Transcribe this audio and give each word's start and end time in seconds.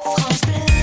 France 0.00 0.40
Bleu. 0.46 0.73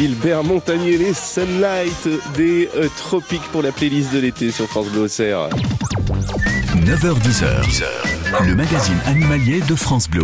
Gilbert 0.00 0.42
Montagnier, 0.44 0.96
les 0.96 1.12
Sunlight 1.12 2.08
des 2.34 2.70
euh, 2.74 2.88
tropiques 2.96 3.46
pour 3.52 3.60
la 3.60 3.70
playlist 3.70 4.14
de 4.14 4.18
l'été 4.18 4.50
sur 4.50 4.66
France 4.66 4.86
Bleu 4.86 5.08
9h10h, 5.08 5.66
le 8.46 8.54
magazine 8.54 8.96
animalier 9.04 9.60
de 9.60 9.74
France 9.74 10.08
Bleu 10.08 10.22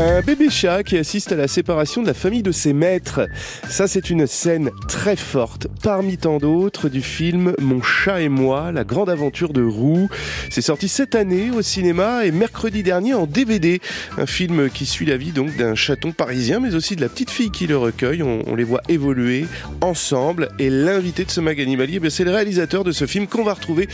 un 0.00 0.22
bébé 0.22 0.48
chat 0.48 0.82
qui 0.82 0.96
assiste 0.96 1.32
à 1.32 1.36
la 1.36 1.46
séparation 1.46 2.00
de 2.00 2.06
la 2.06 2.14
famille 2.14 2.42
de 2.42 2.52
ses 2.52 2.72
maîtres. 2.72 3.28
Ça, 3.68 3.86
c'est 3.86 4.08
une 4.08 4.26
scène 4.26 4.70
très 4.88 5.16
forte, 5.16 5.66
parmi 5.82 6.16
tant 6.16 6.38
d'autres, 6.38 6.88
du 6.88 7.02
film 7.02 7.52
Mon 7.58 7.82
chat 7.82 8.22
et 8.22 8.30
moi, 8.30 8.72
la 8.72 8.84
grande 8.84 9.10
aventure 9.10 9.52
de 9.52 9.62
Roux. 9.62 10.08
C'est 10.48 10.62
sorti 10.62 10.88
cette 10.88 11.14
année 11.14 11.50
au 11.50 11.60
cinéma 11.60 12.24
et 12.24 12.30
mercredi 12.30 12.82
dernier 12.82 13.12
en 13.12 13.26
DVD. 13.26 13.80
Un 14.16 14.24
film 14.24 14.70
qui 14.70 14.86
suit 14.86 15.04
la 15.04 15.18
vie 15.18 15.32
donc 15.32 15.56
d'un 15.56 15.74
chaton 15.74 16.12
parisien, 16.12 16.60
mais 16.60 16.74
aussi 16.74 16.96
de 16.96 17.02
la 17.02 17.08
petite 17.10 17.30
fille 17.30 17.50
qui 17.50 17.66
le 17.66 17.76
recueille. 17.76 18.22
On, 18.22 18.54
les 18.54 18.64
voit 18.64 18.82
évoluer 18.88 19.46
ensemble. 19.82 20.48
Et 20.58 20.70
l'invité 20.70 21.24
de 21.24 21.30
ce 21.30 21.40
mag 21.40 21.60
animalier, 21.60 22.00
eh 22.02 22.10
c'est 22.10 22.24
le 22.24 22.32
réalisateur 22.32 22.84
de 22.84 22.92
ce 22.92 23.06
film 23.06 23.26
qu'on 23.26 23.44
va 23.44 23.54
retrouver 23.54 23.88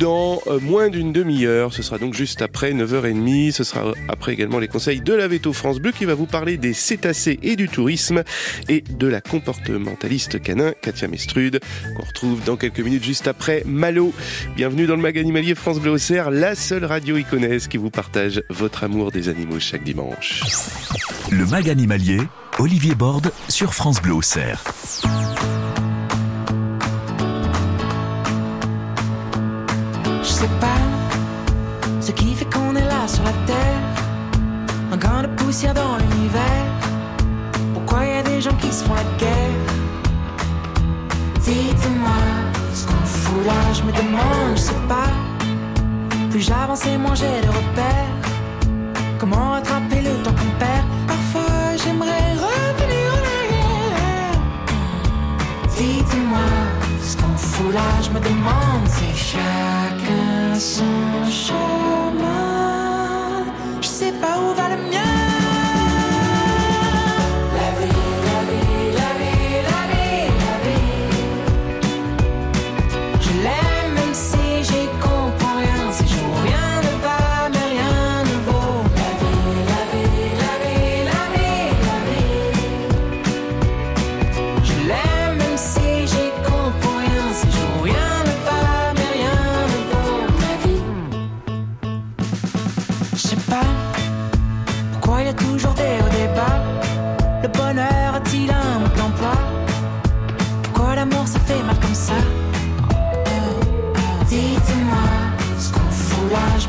dans 0.00 0.40
euh, 0.48 0.58
moins 0.60 0.88
d'une 0.88 1.12
demi-heure. 1.12 1.72
Ce 1.72 1.82
sera 1.82 1.98
donc 1.98 2.14
juste 2.14 2.42
après 2.42 2.72
9h30. 2.72 3.52
Ce 3.52 3.64
sera 3.64 3.92
après 4.08 4.32
également 4.32 4.58
les 4.58 4.68
conseils 4.68 5.00
de 5.00 5.14
la 5.14 5.28
France 5.52 5.78
Bleu 5.78 5.92
qui 5.92 6.04
va 6.04 6.14
vous 6.14 6.26
parler 6.26 6.56
des 6.56 6.72
cétacés 6.72 7.38
et 7.42 7.56
du 7.56 7.68
tourisme 7.68 8.22
et 8.68 8.80
de 8.80 9.06
la 9.06 9.20
comportementaliste 9.20 10.40
canin 10.42 10.72
Katia 10.82 11.08
Mestrude 11.08 11.60
qu'on 11.96 12.04
retrouve 12.04 12.42
dans 12.44 12.56
quelques 12.56 12.80
minutes 12.80 13.04
juste 13.04 13.28
après 13.28 13.62
Malo. 13.66 14.12
Bienvenue 14.56 14.86
dans 14.86 14.96
le 14.96 15.02
mag 15.02 15.18
animalier 15.18 15.54
France 15.54 15.80
Bleu 15.80 15.92
Auxerre, 15.92 16.30
la 16.30 16.54
seule 16.54 16.84
radio 16.84 17.16
iconaise 17.16 17.68
qui 17.68 17.76
vous 17.76 17.90
partage 17.90 18.42
votre 18.50 18.84
amour 18.84 19.10
des 19.10 19.28
animaux 19.28 19.60
chaque 19.60 19.84
dimanche. 19.84 20.42
Le 21.30 21.46
mag 21.46 21.68
animalier, 21.68 22.20
Olivier 22.58 22.94
Borde 22.94 23.32
sur 23.48 23.74
France 23.74 24.00
Bleu 24.02 24.14
Auxerre. 24.14 24.62
Je 30.22 30.28
sais 30.28 30.48
pas 30.60 30.71
grain 35.02 35.22
de 35.22 35.28
poussière 35.38 35.74
dans 35.74 35.96
l'univers. 35.96 36.66
Pourquoi 37.74 38.04
y 38.04 38.12
a 38.12 38.22
des 38.22 38.40
gens 38.40 38.56
qui 38.60 38.70
se 38.72 38.84
font 38.84 38.94
la 38.94 39.08
guerre? 39.18 39.60
Dites-moi 41.40 42.22
ce 42.72 42.86
qu'on 42.86 43.04
fout. 43.04 43.44
là, 43.44 43.60
je 43.78 43.82
me 43.82 43.92
demande, 44.02 44.52
je 44.54 44.60
sais 44.68 44.84
pas. 44.88 45.12
Plus 46.30 46.40
j'avance 46.48 46.86
et 46.86 46.96
moins 46.96 47.16
j'ai 47.16 47.40
de 47.46 47.50
repères. 47.58 48.14
Comment 49.18 49.50
rattraper 49.56 50.00
le 50.08 50.14
temps 50.24 50.36
qu'on 50.38 50.52
perd? 50.62 50.86
Parfois 51.12 51.76
j'aimerais 51.82 52.28
revenir 52.46 53.06
en 53.18 53.22
arrière. 53.38 54.36
Dites-moi 55.76 56.48
ce 57.08 57.16
qu'on 57.16 57.36
fout 57.36 57.74
là, 57.74 57.88
je 58.06 58.10
me 58.10 58.20
demande, 58.20 58.86
c'est 58.96 59.16
chacun 59.30 60.58
son 60.58 60.94
chemin. 61.42 62.61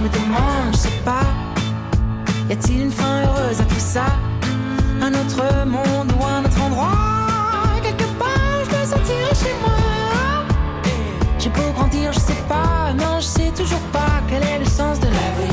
Me 0.03 0.09
demande, 0.09 0.73
je 0.73 0.77
sais 0.77 1.01
pas. 1.05 1.27
Y 2.49 2.53
a-t-il 2.53 2.81
une 2.81 2.91
fin 2.91 3.23
heureuse 3.23 3.61
à 3.61 3.63
tout 3.63 3.79
ça? 3.79 4.05
Un 5.01 5.13
autre 5.13 5.41
monde 5.65 6.11
ou 6.19 6.25
un 6.25 6.43
autre 6.43 6.61
endroit? 6.61 6.89
Quelque 7.81 8.07
part, 8.19 8.59
je 8.65 8.69
me 8.75 8.85
sentirai 8.85 9.33
chez 9.33 9.55
moi. 9.61 9.77
J'ai 11.39 11.49
beau 11.49 11.71
grandir, 11.75 12.11
je 12.11 12.19
sais 12.19 12.43
pas, 12.49 12.93
non, 12.93 13.19
je 13.19 13.25
sais 13.25 13.51
toujours 13.55 13.85
pas 13.91 14.21
quel 14.27 14.43
est 14.43 14.59
le 14.59 14.65
sens 14.65 14.99
de 14.99 15.05
la 15.05 15.11
vie. 15.11 15.13
La 15.17 15.47
vie, 15.47 15.52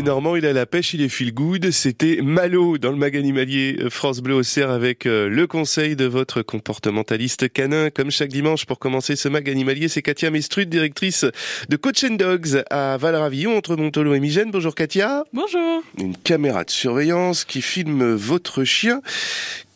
est 0.00 0.02
normand, 0.02 0.34
il 0.34 0.46
a 0.46 0.54
la 0.54 0.64
pêche, 0.64 0.94
il 0.94 1.02
est 1.02 1.10
feel 1.10 1.34
good. 1.34 1.70
C'était 1.72 2.20
Malo 2.22 2.78
dans 2.78 2.90
le 2.90 2.96
mag 2.96 3.14
animalier 3.16 3.76
euh, 3.80 3.90
France 3.90 4.20
Bleu 4.20 4.34
Auxerre 4.34 4.70
avec 4.70 5.04
euh, 5.04 5.28
le 5.28 5.46
conseil 5.46 5.94
de 5.94 6.06
votre 6.06 6.40
comportementaliste 6.40 7.52
canin. 7.52 7.90
Comme 7.90 8.10
chaque 8.10 8.30
dimanche 8.30 8.64
pour 8.64 8.78
commencer 8.78 9.14
ce 9.14 9.28
mag 9.28 9.48
animalier, 9.50 9.88
c'est 9.88 10.00
Katia 10.00 10.30
Mestrud, 10.30 10.70
directrice 10.70 11.26
de 11.68 11.76
Coach 11.76 12.02
and 12.04 12.14
Dogs 12.14 12.62
à 12.70 12.96
Valravillon 12.96 13.58
entre 13.58 13.76
Montolo 13.76 14.14
et 14.14 14.20
Migène. 14.20 14.50
Bonjour 14.50 14.74
Katia. 14.74 15.24
Bonjour. 15.34 15.82
Une 15.98 16.16
caméra 16.16 16.64
de 16.64 16.70
surveillance 16.70 17.44
qui 17.44 17.60
filme 17.60 18.14
votre 18.14 18.64
chien 18.64 19.02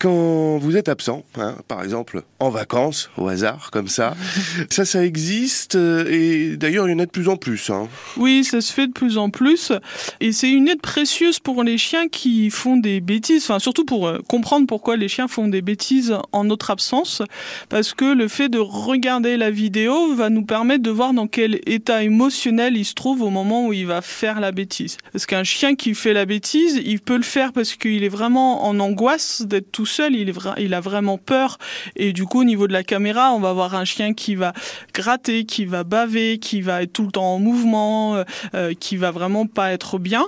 quand 0.04 0.58
vous 0.58 0.76
êtes 0.76 0.90
absent, 0.90 1.24
hein, 1.38 1.56
par 1.66 1.82
exemple 1.82 2.24
en 2.38 2.50
vacances, 2.50 3.08
au 3.16 3.26
hasard, 3.26 3.70
comme 3.70 3.88
ça. 3.88 4.14
ça, 4.70 4.84
ça 4.84 5.02
existe 5.02 5.76
euh, 5.76 6.04
et 6.10 6.58
d'ailleurs 6.58 6.86
il 6.86 6.92
y 6.92 6.94
en 6.94 6.98
a 6.98 7.06
de 7.06 7.10
plus 7.10 7.30
en 7.30 7.38
plus. 7.38 7.70
Hein. 7.70 7.88
Oui, 8.18 8.44
ça 8.44 8.60
se 8.60 8.70
fait 8.70 8.86
de 8.86 8.92
plus 8.92 9.16
en 9.16 9.30
plus. 9.30 9.72
Et 10.20 10.32
c'est 10.32 10.50
une 10.50 10.68
aide 10.68 10.82
précieuse 10.82 11.38
pour 11.38 11.64
les 11.64 11.78
chiens 11.78 12.08
qui 12.08 12.50
font 12.50 12.76
des 12.76 13.00
bêtises, 13.00 13.44
enfin 13.44 13.58
surtout 13.58 13.86
pour 13.86 14.06
euh, 14.06 14.18
comprendre 14.28 14.66
pourquoi 14.66 14.98
les 14.98 15.08
chiens 15.08 15.26
font 15.26 15.48
des 15.48 15.62
bêtises 15.62 16.14
en 16.32 16.44
notre 16.44 16.70
absence. 16.70 17.22
Parce 17.70 17.94
que 17.94 18.04
le 18.04 18.28
fait 18.28 18.50
de 18.50 18.58
regarder 18.58 19.38
la 19.38 19.50
vidéo 19.50 20.14
va 20.14 20.28
nous 20.28 20.44
permettre 20.44 20.82
de 20.82 20.90
voir 20.90 21.14
dans 21.14 21.28
quel 21.28 21.60
état 21.64 22.02
émotionnel 22.02 22.76
il 22.76 22.84
se 22.84 22.92
trouve 22.92 23.22
au 23.22 23.30
moment 23.30 23.68
où 23.68 23.72
il 23.72 23.86
va 23.86 24.02
faire 24.02 24.38
la 24.38 24.52
bêtise. 24.52 24.98
Parce 25.12 25.24
qu'un 25.24 25.44
chien 25.44 25.76
qui 25.76 25.94
fait 25.94 26.12
la 26.12 26.26
bêtise, 26.26 26.78
il 26.84 27.00
peut 27.00 27.16
le 27.16 27.22
faire 27.22 27.54
parce 27.54 27.74
qu'il 27.74 28.04
est 28.04 28.08
vraiment 28.10 28.66
en 28.66 28.78
angoisse 28.80 29.40
d'être 29.46 29.72
tout 29.72 29.86
seul, 29.94 30.14
il, 30.14 30.74
a 30.74 30.80
vraiment 30.80 31.18
peur. 31.18 31.58
Et 31.96 32.12
du 32.12 32.24
coup, 32.24 32.40
au 32.40 32.44
niveau 32.44 32.66
de 32.66 32.72
la 32.72 32.82
caméra, 32.82 33.32
on 33.32 33.40
va 33.40 33.52
voir 33.52 33.74
un 33.74 33.84
chien 33.84 34.12
qui 34.14 34.34
va 34.34 34.52
gratter, 34.92 35.44
qui 35.44 35.64
va 35.64 35.84
baver, 35.84 36.38
qui 36.38 36.60
va 36.60 36.82
être 36.82 36.92
tout 36.92 37.04
le 37.04 37.12
temps 37.12 37.34
en 37.34 37.38
mouvement, 37.38 38.16
euh, 38.16 38.24
euh, 38.54 38.74
qui 38.78 38.96
va 38.96 39.10
vraiment 39.10 39.46
pas 39.46 39.72
être 39.72 39.98
bien. 39.98 40.24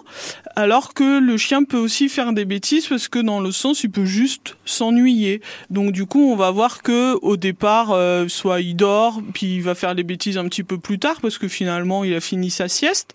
Alors 0.54 0.94
que 0.94 1.20
le 1.20 1.36
chien 1.36 1.64
peut 1.64 1.76
aussi 1.76 2.08
faire 2.08 2.32
des 2.32 2.44
bêtises 2.44 2.86
parce 2.86 3.08
que 3.08 3.18
dans 3.18 3.40
le 3.40 3.52
sens, 3.52 3.84
il 3.84 3.90
peut 3.90 4.06
juste 4.06 4.56
s'ennuyer. 4.64 5.42
Donc 5.68 5.92
du 5.92 6.06
coup, 6.06 6.30
on 6.32 6.36
va 6.36 6.50
voir 6.50 6.82
que 6.82 7.18
au 7.20 7.36
départ, 7.36 7.90
euh, 7.90 8.28
soit 8.28 8.60
il 8.60 8.74
dort, 8.74 9.20
puis 9.34 9.56
il 9.56 9.62
va 9.62 9.74
faire 9.74 9.94
des 9.94 10.04
bêtises 10.04 10.38
un 10.38 10.44
petit 10.44 10.62
peu 10.62 10.78
plus 10.78 10.98
tard 10.98 11.20
parce 11.20 11.36
que 11.38 11.48
finalement, 11.48 12.04
il 12.04 12.14
a 12.14 12.20
fini 12.20 12.50
sa 12.50 12.68
sieste, 12.68 13.14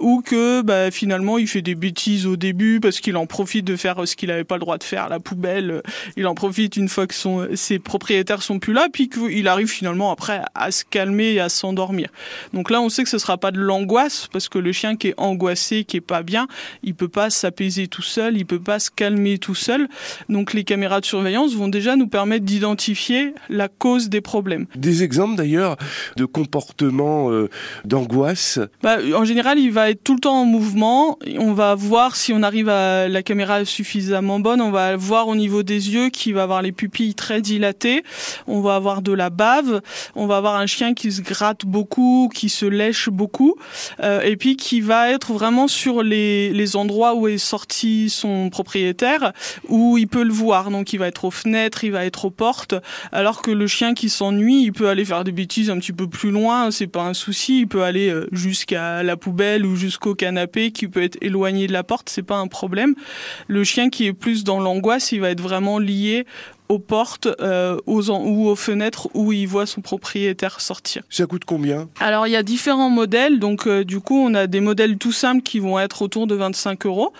ou 0.00 0.22
que 0.24 0.62
bah, 0.62 0.90
finalement, 0.90 1.38
il 1.38 1.46
fait 1.46 1.62
des 1.62 1.74
bêtises 1.74 2.26
au 2.26 2.36
début 2.36 2.80
parce 2.80 3.00
qu'il 3.00 3.16
en 3.16 3.26
profite 3.26 3.64
de 3.64 3.76
faire 3.76 4.06
ce 4.06 4.16
qu'il 4.16 4.28
n'avait 4.28 4.44
pas 4.44 4.56
le 4.56 4.60
droit 4.60 4.78
de 4.78 4.84
faire, 4.84 5.08
la 5.08 5.20
poubelle. 5.20 5.61
Euh, 5.70 5.82
Il 6.16 6.26
en 6.26 6.34
profite 6.34 6.76
une 6.76 6.88
fois 6.88 7.06
que 7.06 7.14
son, 7.14 7.48
ses 7.54 7.78
propriétaires 7.78 8.42
sont 8.42 8.58
plus 8.58 8.72
là, 8.72 8.88
puis 8.92 9.08
qu'il 9.08 9.48
arrive 9.48 9.68
finalement 9.68 10.10
après 10.10 10.42
à 10.54 10.70
se 10.70 10.84
calmer 10.84 11.32
et 11.32 11.40
à 11.40 11.48
s'endormir. 11.48 12.08
Donc 12.52 12.70
là, 12.70 12.80
on 12.80 12.88
sait 12.88 13.04
que 13.04 13.10
ce 13.10 13.18
sera 13.18 13.38
pas 13.38 13.50
de 13.50 13.60
l'angoisse 13.60 14.28
parce 14.32 14.48
que 14.48 14.58
le 14.58 14.72
chien 14.72 14.96
qui 14.96 15.08
est 15.08 15.14
angoissé, 15.16 15.84
qui 15.84 15.98
est 15.98 16.00
pas 16.00 16.22
bien, 16.22 16.46
il 16.82 16.94
peut 16.94 17.08
pas 17.08 17.30
s'apaiser 17.30 17.88
tout 17.88 18.02
seul, 18.02 18.36
il 18.36 18.46
peut 18.46 18.60
pas 18.60 18.78
se 18.78 18.90
calmer 18.90 19.38
tout 19.38 19.54
seul. 19.54 19.88
Donc 20.28 20.52
les 20.52 20.64
caméras 20.64 21.00
de 21.00 21.06
surveillance 21.06 21.54
vont 21.54 21.68
déjà 21.68 21.96
nous 21.96 22.08
permettre 22.08 22.44
d'identifier 22.44 23.34
la 23.48 23.68
cause 23.68 24.08
des 24.08 24.20
problèmes. 24.20 24.66
Des 24.76 25.02
exemples 25.02 25.36
d'ailleurs 25.36 25.76
de 26.16 26.24
comportements 26.24 27.30
euh, 27.30 27.48
d'angoisse? 27.84 28.58
Bah, 28.82 28.96
en 29.14 29.24
général, 29.24 29.58
il 29.58 29.70
va 29.70 29.90
être 29.90 30.02
tout 30.02 30.14
le 30.14 30.20
temps 30.20 30.42
en 30.42 30.44
mouvement. 30.44 31.18
On 31.38 31.52
va 31.52 31.74
voir 31.74 32.16
si 32.16 32.32
on 32.32 32.42
arrive 32.42 32.68
à 32.68 33.08
la 33.08 33.22
caméra 33.22 33.64
suffisamment 33.64 34.40
bonne. 34.40 34.60
On 34.60 34.70
va 34.70 34.96
voir 34.96 35.28
au 35.28 35.36
niveau 35.36 35.51
niveau 35.52 35.62
des 35.62 35.92
yeux 35.92 36.08
qui 36.08 36.32
va 36.32 36.44
avoir 36.44 36.62
les 36.62 36.72
pupilles 36.72 37.14
très 37.14 37.42
dilatées. 37.42 38.02
On 38.46 38.62
va 38.62 38.74
avoir 38.74 39.02
de 39.02 39.12
la 39.12 39.28
bave. 39.28 39.82
On 40.14 40.26
va 40.26 40.38
avoir 40.38 40.56
un 40.56 40.66
chien 40.66 40.94
qui 40.94 41.12
se 41.12 41.20
gratte 41.20 41.66
beaucoup, 41.66 42.30
qui 42.34 42.48
se 42.48 42.64
lèche 42.64 43.10
beaucoup, 43.10 43.56
euh, 44.00 44.22
et 44.22 44.36
puis 44.36 44.56
qui 44.56 44.80
va 44.80 45.10
être 45.10 45.32
vraiment 45.34 45.68
sur 45.68 46.02
les, 46.02 46.50
les 46.52 46.76
endroits 46.76 47.14
où 47.14 47.28
est 47.28 47.36
sorti 47.36 48.08
son 48.08 48.48
propriétaire, 48.48 49.32
où 49.68 49.98
il 49.98 50.08
peut 50.08 50.22
le 50.22 50.32
voir. 50.32 50.70
Donc 50.70 50.94
il 50.94 50.98
va 50.98 51.08
être 51.08 51.26
aux 51.26 51.30
fenêtres, 51.30 51.84
il 51.84 51.92
va 51.92 52.06
être 52.06 52.24
aux 52.24 52.30
portes, 52.30 52.74
alors 53.12 53.42
que 53.42 53.50
le 53.50 53.66
chien 53.66 53.92
qui 53.92 54.08
s'ennuie, 54.08 54.62
il 54.62 54.72
peut 54.72 54.88
aller 54.88 55.04
faire 55.04 55.24
des 55.24 55.32
bêtises 55.32 55.68
un 55.68 55.78
petit 55.78 55.92
peu 55.92 56.08
plus 56.08 56.30
loin, 56.30 56.70
c'est 56.70 56.86
pas 56.86 57.02
un 57.02 57.14
souci. 57.14 57.60
Il 57.60 57.68
peut 57.68 57.82
aller 57.82 58.08
euh, 58.08 58.26
jusqu'à 58.32 59.02
la 59.02 59.18
poubelle 59.18 59.66
ou 59.66 59.76
jusqu'au 59.76 60.14
canapé, 60.14 60.70
qui 60.72 60.88
peut 60.88 61.02
être 61.02 61.18
éloigné 61.20 61.66
de 61.66 61.72
la 61.72 61.82
porte, 61.82 62.08
c'est 62.08 62.22
pas 62.22 62.38
un 62.38 62.48
problème. 62.48 62.94
Le 63.48 63.64
chien 63.64 63.90
qui 63.90 64.06
est 64.06 64.14
plus 64.14 64.44
dans 64.44 64.60
l'angoisse, 64.60 65.12
il 65.12 65.20
va 65.20 65.28
être 65.28 65.41
vraiment 65.42 65.78
lié 65.78 66.24
aux 66.72 66.78
portes 66.78 67.28
euh, 67.40 67.76
aux 67.86 68.10
en- 68.10 68.24
ou 68.26 68.48
aux 68.48 68.56
fenêtres 68.56 69.08
où 69.14 69.32
il 69.32 69.46
voit 69.46 69.66
son 69.66 69.80
propriétaire 69.80 70.60
sortir. 70.60 71.02
Ça 71.10 71.26
coûte 71.26 71.44
combien? 71.44 71.88
Alors 72.00 72.26
il 72.26 72.30
y 72.30 72.36
a 72.36 72.42
différents 72.42 72.90
modèles, 72.90 73.38
donc 73.38 73.66
euh, 73.66 73.84
du 73.84 74.00
coup 74.00 74.18
on 74.18 74.34
a 74.34 74.46
des 74.46 74.60
modèles 74.60 74.96
tout 74.98 75.12
simples 75.12 75.42
qui 75.42 75.58
vont 75.58 75.78
être 75.78 76.02
autour 76.02 76.26
de 76.26 76.34
25 76.34 76.86
euros, 76.86 77.12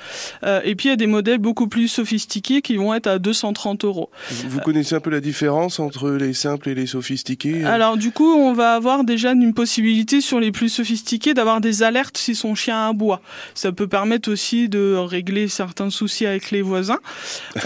Euh, 0.44 0.60
et 0.64 0.74
puis 0.74 0.86
il 0.88 0.90
y 0.90 0.94
a 0.94 0.96
des 0.96 1.06
modèles 1.06 1.38
beaucoup 1.38 1.68
plus 1.68 1.88
sophistiqués 1.88 2.62
qui 2.62 2.76
vont 2.76 2.94
être 2.94 3.06
à 3.06 3.18
230 3.18 3.84
euros. 3.84 4.10
Vous 4.48 4.60
connaissez 4.60 4.94
un 4.94 5.00
peu 5.00 5.10
la 5.10 5.20
différence 5.20 5.78
entre 5.80 6.10
les 6.10 6.32
simples 6.34 6.68
et 6.70 6.74
les 6.74 6.86
sophistiqués? 6.86 7.64
Alors 7.64 7.96
du 7.96 8.10
coup, 8.10 8.32
on 8.32 8.52
va 8.52 8.74
avoir 8.74 9.04
déjà 9.04 9.32
une 9.32 9.54
possibilité 9.54 10.20
sur 10.20 10.40
les 10.40 10.52
plus 10.52 10.68
sophistiqués 10.68 11.34
d'avoir 11.34 11.60
des 11.60 11.82
alertes 11.82 12.16
si 12.16 12.34
son 12.34 12.54
chien 12.54 12.88
aboie. 12.88 13.20
Ça 13.54 13.72
peut 13.72 13.86
permettre 13.88 14.30
aussi 14.30 14.68
de 14.68 14.94
régler 14.96 15.48
certains 15.48 15.90
soucis 15.90 16.26
avec 16.26 16.50
les 16.50 16.62
voisins. 16.62 16.98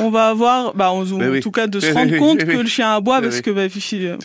On 0.00 0.10
va 0.10 0.28
avoir, 0.28 0.74
bah, 0.74 0.90
en, 0.90 1.02
en 1.02 1.18
Ben 1.18 1.30
oui. 1.30 1.40
tout 1.40 1.50
cas, 1.50 1.66
de 1.66 1.75
se 1.80 1.86
Oui, 1.86 1.92
rendre 1.92 2.16
compte 2.18 2.38
que 2.44 2.56
le 2.56 2.66
chien 2.66 2.94
aboie 2.94 3.20
parce 3.20 3.40
que 3.40 3.50
bah, 3.50 3.66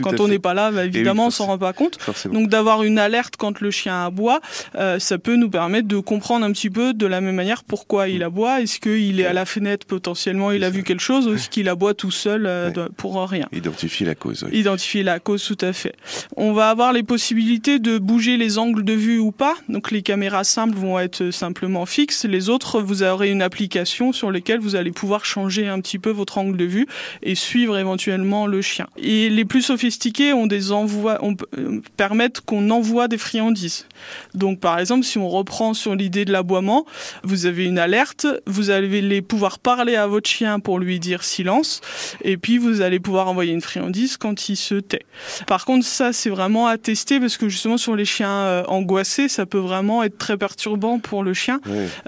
quand 0.01 0.19
on 0.19 0.27
n'est 0.27 0.39
pas 0.39 0.53
là, 0.53 0.71
bah, 0.71 0.85
évidemment, 0.85 1.27
on 1.27 1.31
s'en 1.31 1.45
rend 1.47 1.57
pas 1.57 1.73
compte. 1.73 2.01
Forcément. 2.01 2.33
Donc 2.35 2.49
d'avoir 2.49 2.83
une 2.83 2.99
alerte 2.99 3.35
quand 3.37 3.59
le 3.61 3.71
chien 3.71 4.05
aboie, 4.05 4.41
euh, 4.75 4.99
ça 4.99 5.17
peut 5.17 5.35
nous 5.35 5.49
permettre 5.49 5.87
de 5.87 5.97
comprendre 5.99 6.45
un 6.45 6.51
petit 6.51 6.69
peu 6.69 6.93
de 6.93 7.05
la 7.05 7.21
même 7.21 7.35
manière 7.35 7.63
pourquoi 7.63 8.07
il 8.09 8.23
aboie. 8.23 8.61
Est-ce 8.61 8.79
qu'il 8.79 9.19
est 9.19 9.25
à 9.25 9.33
la 9.33 9.45
fenêtre 9.45 9.85
potentiellement, 9.85 10.51
il 10.51 10.63
a 10.63 10.69
vu 10.69 10.83
quelque 10.83 11.01
chose, 11.01 11.27
ou 11.27 11.33
est-ce 11.35 11.49
qu'il 11.49 11.69
aboie 11.69 11.93
tout 11.93 12.11
seul 12.11 12.45
euh, 12.45 12.69
de- 12.71 12.89
pour 12.97 13.21
rien? 13.29 13.47
Identifier 13.51 14.05
la 14.05 14.15
cause. 14.15 14.43
oui. 14.49 14.57
Identifier 14.59 15.03
la 15.03 15.19
cause, 15.19 15.43
tout 15.45 15.57
à 15.65 15.73
fait. 15.73 15.93
On 16.37 16.53
va 16.53 16.69
avoir 16.69 16.93
les 16.93 17.03
possibilités 17.03 17.79
de 17.79 17.97
bouger 17.97 18.37
les 18.37 18.57
angles 18.57 18.83
de 18.83 18.93
vue 18.93 19.19
ou 19.19 19.31
pas. 19.31 19.55
Donc 19.69 19.91
les 19.91 20.01
caméras 20.01 20.43
simples 20.43 20.77
vont 20.77 20.99
être 20.99 21.31
simplement 21.31 21.85
fixes. 21.85 22.25
Les 22.25 22.49
autres, 22.49 22.81
vous 22.81 23.03
aurez 23.03 23.29
une 23.31 23.41
application 23.41 24.11
sur 24.13 24.31
laquelle 24.31 24.59
vous 24.59 24.75
allez 24.75 24.91
pouvoir 24.91 25.25
changer 25.25 25.67
un 25.67 25.79
petit 25.81 25.99
peu 25.99 26.09
votre 26.09 26.37
angle 26.37 26.57
de 26.57 26.65
vue 26.65 26.87
et 27.23 27.30
suivre 27.35 27.77
éventuellement 27.77 28.47
le 28.47 28.61
chien. 28.61 28.87
Et 28.97 29.29
les 29.29 29.45
plus 29.45 29.61
sophistiqués 29.61 30.33
ont 30.33 30.47
des 30.47 30.71
envois, 30.71 31.17
on 31.21 31.35
euh, 31.57 31.81
permettent 31.97 32.41
qu'on 32.41 32.69
envoie 32.69 33.07
des 33.07 33.17
friandises. 33.17 33.85
Donc 34.33 34.59
par 34.59 34.79
exemple, 34.79 35.05
si 35.05 35.17
on 35.17 35.29
reprend 35.29 35.73
sur 35.73 35.95
l'idée 35.95 36.25
de 36.25 36.31
l'aboiement, 36.31 36.85
vous 37.23 37.45
avez 37.45 37.65
une 37.65 37.79
alerte, 37.79 38.27
vous 38.47 38.69
allez 38.69 39.21
pouvoir 39.21 39.59
parler 39.59 39.95
à 39.95 40.07
votre 40.07 40.29
chien 40.29 40.59
pour 40.59 40.79
lui 40.79 40.99
dire 40.99 41.23
silence, 41.23 41.81
et 42.23 42.37
puis 42.37 42.57
vous 42.57 42.81
allez 42.81 42.99
pouvoir 42.99 43.27
envoyer 43.27 43.53
une 43.53 43.61
friandise 43.61 44.17
quand 44.17 44.49
il 44.49 44.55
se 44.55 44.75
tait. 44.75 45.05
Par 45.47 45.65
contre, 45.65 45.85
ça 45.85 46.13
c'est 46.13 46.29
vraiment 46.29 46.67
à 46.67 46.77
tester 46.77 47.19
parce 47.19 47.37
que 47.37 47.49
justement 47.49 47.77
sur 47.77 47.95
les 47.95 48.05
chiens 48.05 48.29
euh, 48.29 48.63
angoissés, 48.67 49.27
ça 49.27 49.45
peut 49.45 49.59
vraiment 49.59 50.03
être 50.03 50.17
très 50.17 50.37
perturbant 50.37 50.99
pour 50.99 51.23
le 51.23 51.33
chien 51.33 51.59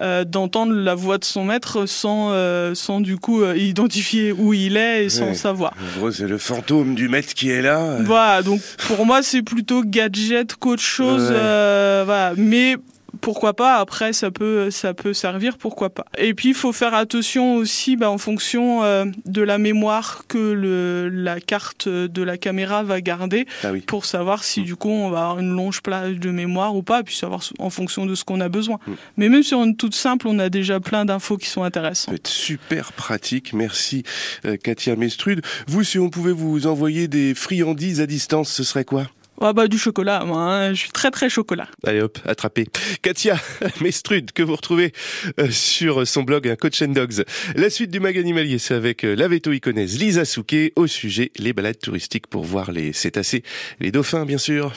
euh, 0.01 0.23
d'entendre 0.23 0.73
la 0.73 0.95
voix 0.95 1.17
de 1.17 1.25
son 1.25 1.45
maître 1.45 1.85
sans, 1.85 2.33
sans 2.75 3.01
du 3.01 3.17
coup 3.17 3.43
identifier 3.53 4.31
où 4.31 4.53
il 4.53 4.77
est 4.77 5.05
et 5.05 5.09
sans 5.13 5.33
savoir. 5.33 5.73
C'est 6.11 6.27
le 6.27 6.37
fantôme 6.37 6.95
du 6.95 7.09
maître 7.09 7.33
qui 7.33 7.49
est 7.49 7.61
là. 7.61 7.97
Voilà, 8.01 8.41
donc 8.41 8.61
pour 8.87 9.05
moi 9.05 9.21
c'est 9.23 9.41
plutôt 9.41 9.83
gadget 9.83 10.55
qu'autre 10.55 10.81
chose. 10.81 11.29
Ouais. 11.29 11.37
euh, 11.37 12.03
voilà, 12.05 12.33
mais 12.37 12.77
pourquoi 13.21 13.53
pas 13.53 13.75
Après, 13.77 14.11
ça 14.13 14.31
peut 14.31 14.71
ça 14.71 14.93
peut 14.93 15.13
servir, 15.13 15.57
pourquoi 15.57 15.89
pas 15.89 16.05
Et 16.17 16.33
puis 16.33 16.49
il 16.49 16.55
faut 16.55 16.73
faire 16.73 16.93
attention 16.93 17.55
aussi, 17.55 17.95
bah, 17.95 18.09
en 18.09 18.17
fonction 18.17 18.83
euh, 18.83 19.05
de 19.25 19.41
la 19.41 19.57
mémoire 19.57 20.23
que 20.27 20.37
le, 20.37 21.09
la 21.09 21.39
carte 21.39 21.87
de 21.87 22.21
la 22.23 22.37
caméra 22.37 22.83
va 22.83 23.01
garder, 23.01 23.45
Ah 23.63 23.71
oui. 23.71 23.81
pour 23.81 24.05
savoir 24.05 24.43
si 24.43 24.61
du 24.63 24.75
coup 24.75 24.89
on 24.89 25.09
va 25.09 25.21
avoir 25.21 25.39
une 25.39 25.53
longe 25.53 25.81
plage 25.81 26.19
de 26.19 26.31
mémoire 26.31 26.75
ou 26.75 26.83
pas, 26.83 27.01
et 27.01 27.03
puis 27.03 27.15
savoir 27.15 27.41
en 27.59 27.69
fonction 27.69 28.05
de 28.05 28.15
ce 28.15 28.23
qu'on 28.23 28.41
a 28.41 28.49
besoin. 28.49 28.79
Mm. 28.87 28.91
Mais 29.17 29.29
même 29.29 29.43
sur 29.43 29.63
une 29.63 29.75
toute 29.75 29.95
simple, 29.95 30.27
on 30.27 30.39
a 30.39 30.49
déjà 30.49 30.79
plein 30.79 31.05
d'infos 31.05 31.37
qui 31.37 31.47
sont 31.49 31.61
Ça 31.61 31.67
intéressantes. 31.67 32.15
être 32.15 32.27
super 32.27 32.93
pratique. 32.93 33.53
Merci, 33.53 34.03
euh, 34.45 34.57
Katia 34.57 34.95
Mestrude. 34.95 35.41
Vous, 35.67 35.83
si 35.83 35.99
on 35.99 36.09
pouvait 36.09 36.31
vous 36.31 36.67
envoyer 36.67 37.07
des 37.07 37.33
friandises 37.35 38.01
à 38.01 38.05
distance, 38.07 38.51
ce 38.51 38.63
serait 38.63 38.85
quoi? 38.85 39.07
Ah 39.45 39.51
bah 39.51 39.67
du 39.67 39.77
chocolat, 39.77 40.23
moi, 40.23 40.39
hein, 40.39 40.73
je 40.73 40.79
suis 40.79 40.91
très 40.91 41.11
très 41.11 41.27
chocolat. 41.27 41.67
Allez 41.85 41.99
hop, 41.99 42.17
attrapé. 42.23 42.65
Katia 43.01 43.35
Mestrude, 43.81 44.31
que 44.31 44.41
vous 44.41 44.55
retrouvez 44.55 44.93
euh, 45.37 45.51
sur 45.51 46.07
son 46.07 46.23
blog 46.23 46.47
un 46.47 46.55
Coach 46.55 46.81
and 46.81 46.93
Dogs. 46.93 47.25
La 47.53 47.69
suite 47.69 47.91
du 47.91 47.99
mag 47.99 48.17
animalier, 48.17 48.57
c'est 48.57 48.73
avec 48.73 49.03
euh, 49.03 49.15
la 49.17 49.27
veto-iconaise 49.27 49.99
Lisa 49.99 50.23
Souquet 50.23 50.71
au 50.77 50.87
sujet 50.87 51.29
les 51.35 51.51
balades 51.51 51.77
touristiques 51.77 52.27
pour 52.27 52.45
voir 52.45 52.71
les 52.71 52.93
cétacés, 52.93 53.43
les 53.81 53.91
dauphins 53.91 54.25
bien 54.25 54.37
sûr. 54.37 54.71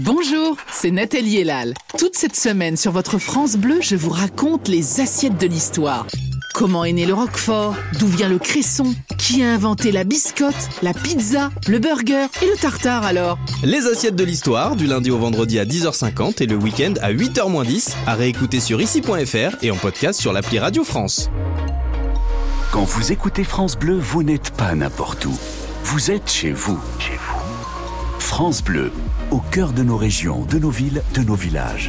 Bonjour, 0.00 0.56
c'est 0.70 0.92
Nathalie 0.92 1.38
Elal. 1.38 1.74
Toute 1.98 2.14
cette 2.14 2.36
semaine 2.36 2.76
sur 2.76 2.92
votre 2.92 3.18
France 3.18 3.56
Bleu, 3.56 3.78
je 3.80 3.96
vous 3.96 4.10
raconte 4.10 4.68
les 4.68 5.00
assiettes 5.00 5.38
de 5.38 5.48
l'histoire. 5.48 6.06
Comment 6.54 6.84
est 6.84 6.92
né 6.92 7.04
le 7.04 7.14
roquefort 7.14 7.74
D'où 7.98 8.06
vient 8.06 8.28
le 8.28 8.38
cresson 8.38 8.94
Qui 9.18 9.42
a 9.42 9.52
inventé 9.52 9.90
la 9.90 10.04
biscotte, 10.04 10.54
la 10.82 10.94
pizza, 10.94 11.50
le 11.66 11.80
burger 11.80 12.26
et 12.40 12.46
le 12.46 12.56
tartare 12.56 13.04
alors 13.04 13.40
Les 13.64 13.86
assiettes 13.86 14.14
de 14.14 14.22
l'histoire, 14.22 14.76
du 14.76 14.86
lundi 14.86 15.10
au 15.10 15.18
vendredi 15.18 15.58
à 15.58 15.64
10h50 15.64 16.44
et 16.44 16.46
le 16.46 16.54
week-end 16.54 16.94
à 17.02 17.12
8h10, 17.12 17.94
à 18.06 18.14
réécouter 18.14 18.60
sur 18.60 18.80
ici.fr 18.80 19.56
et 19.62 19.72
en 19.72 19.76
podcast 19.76 20.20
sur 20.20 20.32
l'appli 20.32 20.60
Radio 20.60 20.84
France. 20.84 21.28
Quand 22.70 22.84
vous 22.84 23.10
écoutez 23.10 23.42
France 23.42 23.76
Bleu, 23.76 23.98
vous 23.98 24.22
n'êtes 24.22 24.52
pas 24.52 24.76
n'importe 24.76 25.26
où. 25.26 25.36
Vous 25.82 26.12
êtes 26.12 26.30
chez 26.30 26.52
vous. 26.52 26.78
Chez 27.00 27.16
vous. 27.16 27.47
France 28.28 28.62
Bleu, 28.62 28.92
au 29.30 29.38
cœur 29.38 29.72
de 29.72 29.82
nos 29.82 29.96
régions, 29.96 30.44
de 30.44 30.58
nos 30.58 30.68
villes, 30.68 31.02
de 31.14 31.22
nos 31.22 31.34
villages. 31.34 31.88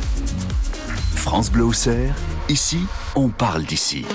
France 1.13 1.51
Bleu 1.51 1.65
Auxerre, 1.65 2.15
ici, 2.47 2.79
on 3.15 3.27
parle 3.27 3.65
d'ici. 3.65 4.05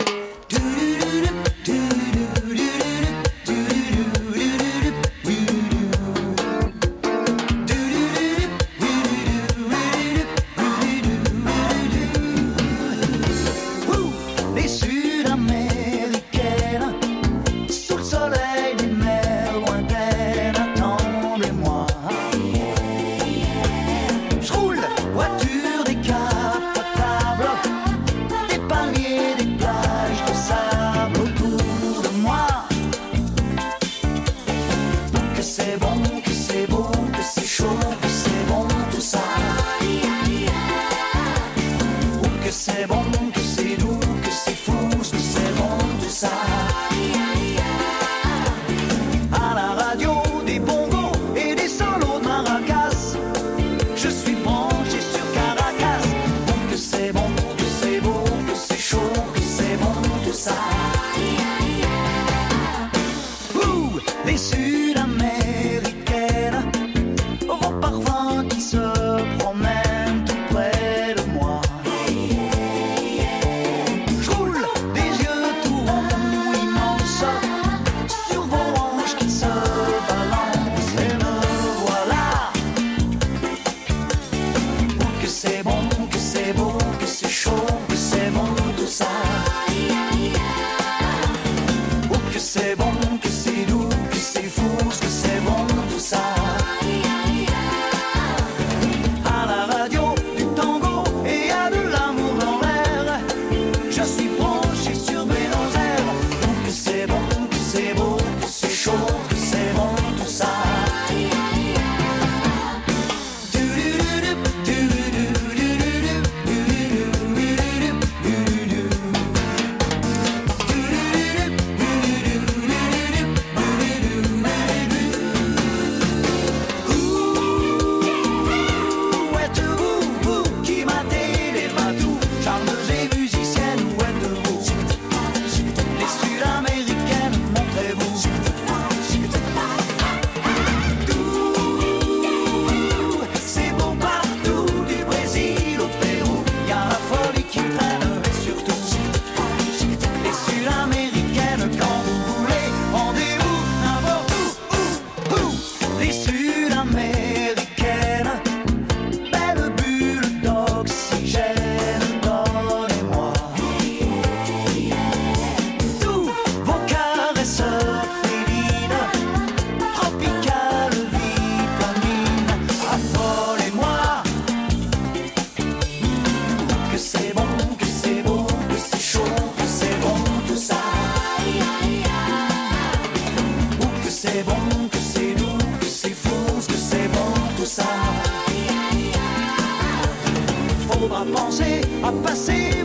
À 192.05 192.13
passer 192.13 192.84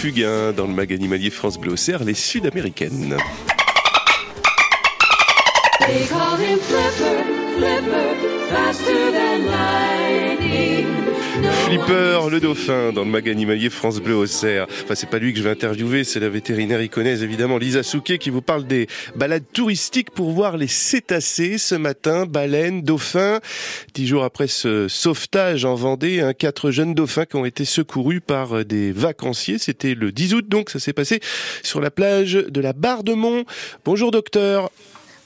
Fugain 0.00 0.52
dans 0.52 0.66
le 0.66 0.72
mag 0.72 0.90
animalier 0.94 1.28
France 1.28 1.58
Bleu 1.58 1.72
Auxerre, 1.72 2.04
les 2.04 2.14
Sud-Américaines. 2.14 3.18
Flipper, 11.42 12.28
le 12.30 12.40
dauphin, 12.40 12.92
dans 12.92 13.04
le 13.04 13.10
mag 13.10 13.28
animalier 13.28 13.70
France 13.70 14.00
Bleu 14.00 14.14
Auxerre. 14.16 14.66
Enfin, 14.84 14.94
c'est 14.94 15.08
pas 15.08 15.18
lui 15.18 15.32
que 15.32 15.38
je 15.38 15.44
vais 15.44 15.50
interviewer, 15.50 16.04
c'est 16.04 16.20
la 16.20 16.28
vétérinaire 16.28 16.82
iconaise, 16.82 17.22
évidemment, 17.22 17.56
Lisa 17.56 17.82
Souquet, 17.82 18.18
qui 18.18 18.30
vous 18.30 18.42
parle 18.42 18.66
des 18.66 18.88
balades 19.16 19.44
touristiques 19.52 20.10
pour 20.10 20.30
voir 20.32 20.56
les 20.56 20.66
cétacés 20.66 21.58
ce 21.58 21.74
matin, 21.74 22.26
baleines, 22.26 22.82
dauphins. 22.82 23.40
Dix 23.94 24.06
jours 24.06 24.24
après 24.24 24.48
ce 24.48 24.88
sauvetage 24.88 25.64
en 25.64 25.74
Vendée, 25.74 26.20
hein, 26.20 26.32
quatre 26.34 26.70
jeunes 26.70 26.94
dauphins 26.94 27.24
qui 27.24 27.36
ont 27.36 27.44
été 27.44 27.64
secourus 27.64 28.20
par 28.20 28.58
euh, 28.58 28.64
des 28.64 28.92
vacanciers. 28.92 29.58
C'était 29.58 29.94
le 29.94 30.12
10 30.12 30.34
août, 30.34 30.48
donc, 30.48 30.70
ça 30.70 30.78
s'est 30.78 30.92
passé 30.92 31.20
sur 31.62 31.80
la 31.80 31.90
plage 31.90 32.32
de 32.34 32.60
la 32.60 32.72
Barre 32.72 33.04
de 33.04 33.14
Mont. 33.14 33.44
Bonjour, 33.84 34.10
docteur. 34.10 34.70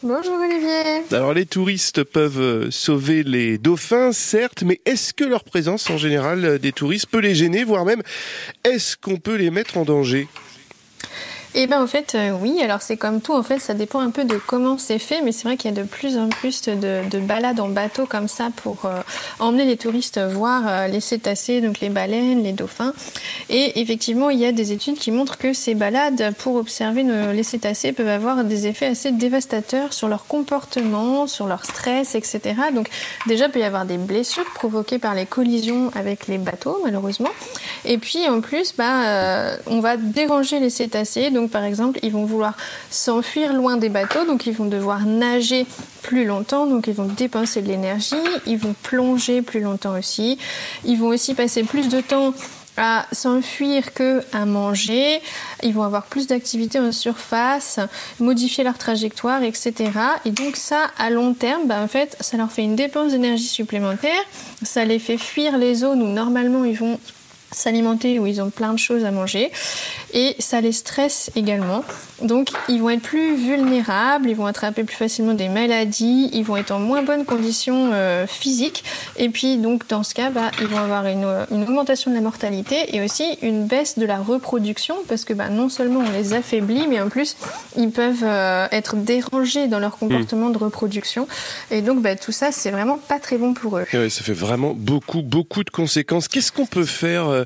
Bonjour 0.07 0.35
Olivier. 0.39 1.03
Alors 1.13 1.33
les 1.33 1.47
touristes 1.47 2.05
peuvent 2.05 2.39
euh, 2.39 2.71
sauver 2.71 3.23
les 3.23 3.57
dauphins, 3.57 4.13
certes, 4.13 4.63
mais 4.63 4.79
est-ce 4.85 5.15
que 5.15 5.25
leur 5.25 5.45
présence 5.45 5.89
en 5.89 5.97
général 5.97 6.45
euh, 6.45 6.59
des 6.59 6.73
touristes 6.73 7.07
peut 7.07 7.21
les 7.21 7.35
gêner, 7.35 7.65
voire 7.65 7.87
même 7.87 8.03
est-ce 8.65 8.99
qu'on 8.99 9.17
peut 9.17 9.37
les 9.37 9.51
mettre 9.51 9.79
en 9.79 9.87
danger? 9.87 10.29
Eh 11.57 11.69
bien 11.69 11.81
en 11.81 11.87
fait 11.87 12.17
euh, 12.17 12.33
oui, 12.33 12.61
alors 12.63 12.83
c'est 12.83 12.97
comme 12.97 13.21
tout, 13.21 13.33
en 13.33 13.45
fait 13.45 13.61
ça 13.61 13.75
dépend 13.75 14.01
un 14.01 14.11
peu 14.11 14.25
de 14.25 14.41
comment 14.45 14.77
c'est 14.77 14.99
fait, 14.99 15.23
mais 15.23 15.31
c'est 15.31 15.45
vrai 15.45 15.57
qu'il 15.57 15.73
y 15.73 15.79
a 15.79 15.83
de 15.83 15.87
plus 15.87 16.19
en 16.19 16.29
plus 16.29 16.63
de, 16.63 17.09
de 17.09 17.19
balades 17.21 17.61
en 17.61 17.69
bateau 17.69 18.07
comme 18.07 18.27
ça 18.27 18.49
pour 18.57 18.87
euh, 18.87 19.01
emmener 19.39 19.65
les 19.65 19.77
touristes 19.77 20.19
voir 20.19 20.65
euh, 20.67 20.89
les 20.89 20.99
cétacés, 20.99 21.61
donc 21.61 21.79
les 21.79 21.91
baleines, 21.91 22.43
les 22.43 22.51
dauphins. 22.51 22.93
Et 23.51 23.81
effectivement 23.81 24.31
il 24.31 24.41
y 24.41 24.47
a 24.47 24.51
des 24.51 24.73
études 24.73 24.99
qui 24.99 25.13
montrent 25.13 25.39
que 25.39 25.53
ces 25.53 25.77
balades 25.77 26.35
pour 26.39 26.57
observer 26.57 27.05
les 27.33 27.43
cétacés 27.45 27.93
peuvent 27.93 28.09
avoir 28.09 28.43
des 28.43 28.67
effets 28.67 28.87
assez 28.87 29.13
dévastateurs 29.13 29.93
sur 29.93 30.09
leur 30.09 30.27
comportement, 30.27 31.29
sur 31.29 31.47
leur 31.47 31.65
stress, 31.65 32.17
etc. 32.17 32.41
Donc 32.75 32.89
déjà 33.29 33.47
il 33.47 33.53
peut 33.53 33.61
y 33.61 33.65
avoir 33.65 33.85
des 33.85 33.99
blessures 33.99 34.51
provoquées 34.55 34.99
par 34.99 35.15
les 35.15 35.27
collisions 35.27 35.93
avec 35.95 36.27
les 36.27 36.39
bateaux 36.39 36.81
malheureusement. 36.83 37.31
Et 37.85 37.99
puis 37.99 38.29
en 38.29 38.41
plus, 38.41 38.75
bah, 38.77 39.57
on 39.67 39.79
va 39.81 39.97
déranger 39.97 40.59
les 40.59 40.71
cétacés. 40.71 41.31
Par 41.49 41.65
exemple, 41.65 41.99
ils 42.03 42.13
vont 42.13 42.25
vouloir 42.25 42.57
s'enfuir 42.91 43.53
loin 43.53 43.77
des 43.77 43.89
bateaux, 43.89 44.25
donc 44.25 44.47
ils 44.47 44.55
vont 44.55 44.67
devoir 44.67 45.07
nager 45.07 45.67
plus 46.03 46.25
longtemps, 46.25 46.67
donc 46.67 46.87
ils 46.87 46.95
vont 46.95 47.07
dépenser 47.07 47.63
de 47.63 47.69
l'énergie, 47.69 48.17
ils 48.47 48.59
vont 48.59 48.75
plonger 48.83 49.43
plus 49.43 49.61
longtemps 49.61 49.99
aussi, 49.99 50.39
ils 50.85 50.99
vont 50.99 51.09
aussi 51.09 51.35
passer 51.35 51.63
plus 51.63 51.89
de 51.89 52.01
temps 52.01 52.35
à 52.77 53.07
s'enfuir 53.13 53.95
que 53.95 54.23
à 54.33 54.47
manger, 54.47 55.21
ils 55.63 55.73
vont 55.73 55.85
avoir 55.85 56.05
plus 56.07 56.27
d'activité 56.27 56.81
en 56.81 56.93
surface, 56.93 57.79
modifier 58.19 58.65
leur 58.65 58.79
trajectoire, 58.79 59.43
etc. 59.43 59.91
Et 60.25 60.31
donc 60.31 60.57
ça, 60.57 60.91
à 60.99 61.11
long 61.11 61.35
terme, 61.35 61.67
bah, 61.67 61.81
en 61.81 61.89
fait, 61.89 62.17
ça 62.21 62.37
leur 62.37 62.51
fait 62.51 62.63
une 62.63 62.77
dépense 62.77 63.13
d'énergie 63.13 63.45
supplémentaire, 63.45 64.11
ça 64.63 64.85
les 64.85 64.99
fait 64.99 65.19
fuir 65.19 65.57
les 65.57 65.75
zones 65.75 66.03
où 66.03 66.09
normalement 66.09 66.65
ils 66.65 66.77
vont 66.77 66.99
s'alimenter 67.55 68.19
où 68.19 68.27
ils 68.27 68.41
ont 68.43 68.51
plein 68.51 68.73
de 68.73 68.79
choses 68.79 69.05
à 69.05 69.11
manger 69.11 69.51
et 70.13 70.37
ça 70.39 70.61
les 70.61 70.73
stresse 70.73 71.31
également. 71.37 71.85
Donc 72.23 72.51
ils 72.69 72.81
vont 72.81 72.91
être 72.91 73.03
plus 73.03 73.35
vulnérables, 73.35 74.29
ils 74.29 74.37
vont 74.37 74.47
attraper 74.47 74.85
plus 74.85 74.97
facilement 74.97 75.35
des 75.35 75.49
maladies, 75.49 76.31
ils 76.33 76.45
vont 76.45 76.57
être 76.57 76.71
en 76.71 76.79
moins 76.79 77.03
bonnes 77.03 77.25
conditions 77.25 77.91
euh, 77.93 78.27
physiques 78.27 78.85
et 79.17 79.29
puis 79.29 79.57
donc 79.57 79.89
dans 79.89 80.03
ce 80.03 80.15
cas 80.15 80.31
bah, 80.31 80.51
ils 80.61 80.67
vont 80.67 80.79
avoir 80.79 81.07
une, 81.07 81.27
une 81.51 81.63
augmentation 81.63 82.11
de 82.11 82.17
la 82.17 82.23
mortalité 82.23 82.95
et 82.97 83.03
aussi 83.03 83.25
une 83.43 83.67
baisse 83.67 83.99
de 83.99 84.07
la 84.07 84.19
reproduction 84.19 84.97
parce 85.09 85.25
que 85.25 85.33
bah, 85.33 85.49
non 85.49 85.69
seulement 85.69 86.01
on 86.01 86.13
les 86.13 86.33
affaiblit 86.33 86.87
mais 86.89 87.01
en 87.01 87.09
plus 87.09 87.37
ils 87.77 87.91
peuvent 87.91 88.23
euh, 88.23 88.67
être 88.71 88.97
dérangés 88.97 89.67
dans 89.67 89.79
leur 89.79 89.97
comportement 89.99 90.51
de 90.51 90.59
reproduction 90.59 91.27
et 91.71 91.83
donc 91.83 92.01
bah, 92.01 92.17
tout 92.17 92.33
ça 92.33 92.53
c'est 92.53 92.71
vraiment 92.71 92.99
pas 92.99 93.19
très 93.19 93.39
bon 93.39 93.55
pour 93.55 93.79
eux. 93.79 93.85
Ouais, 93.93 94.11
Ça 94.11 94.23
fait 94.23 94.33
vraiment 94.33 94.75
beaucoup, 94.77 95.23
beaucoup 95.23 95.65
de 95.65 95.71
conséquences. 95.71 96.29
Qu'est-ce 96.29 96.53
qu'on 96.53 96.67
peut 96.67 96.85
faire 96.85 97.29
euh, 97.29 97.44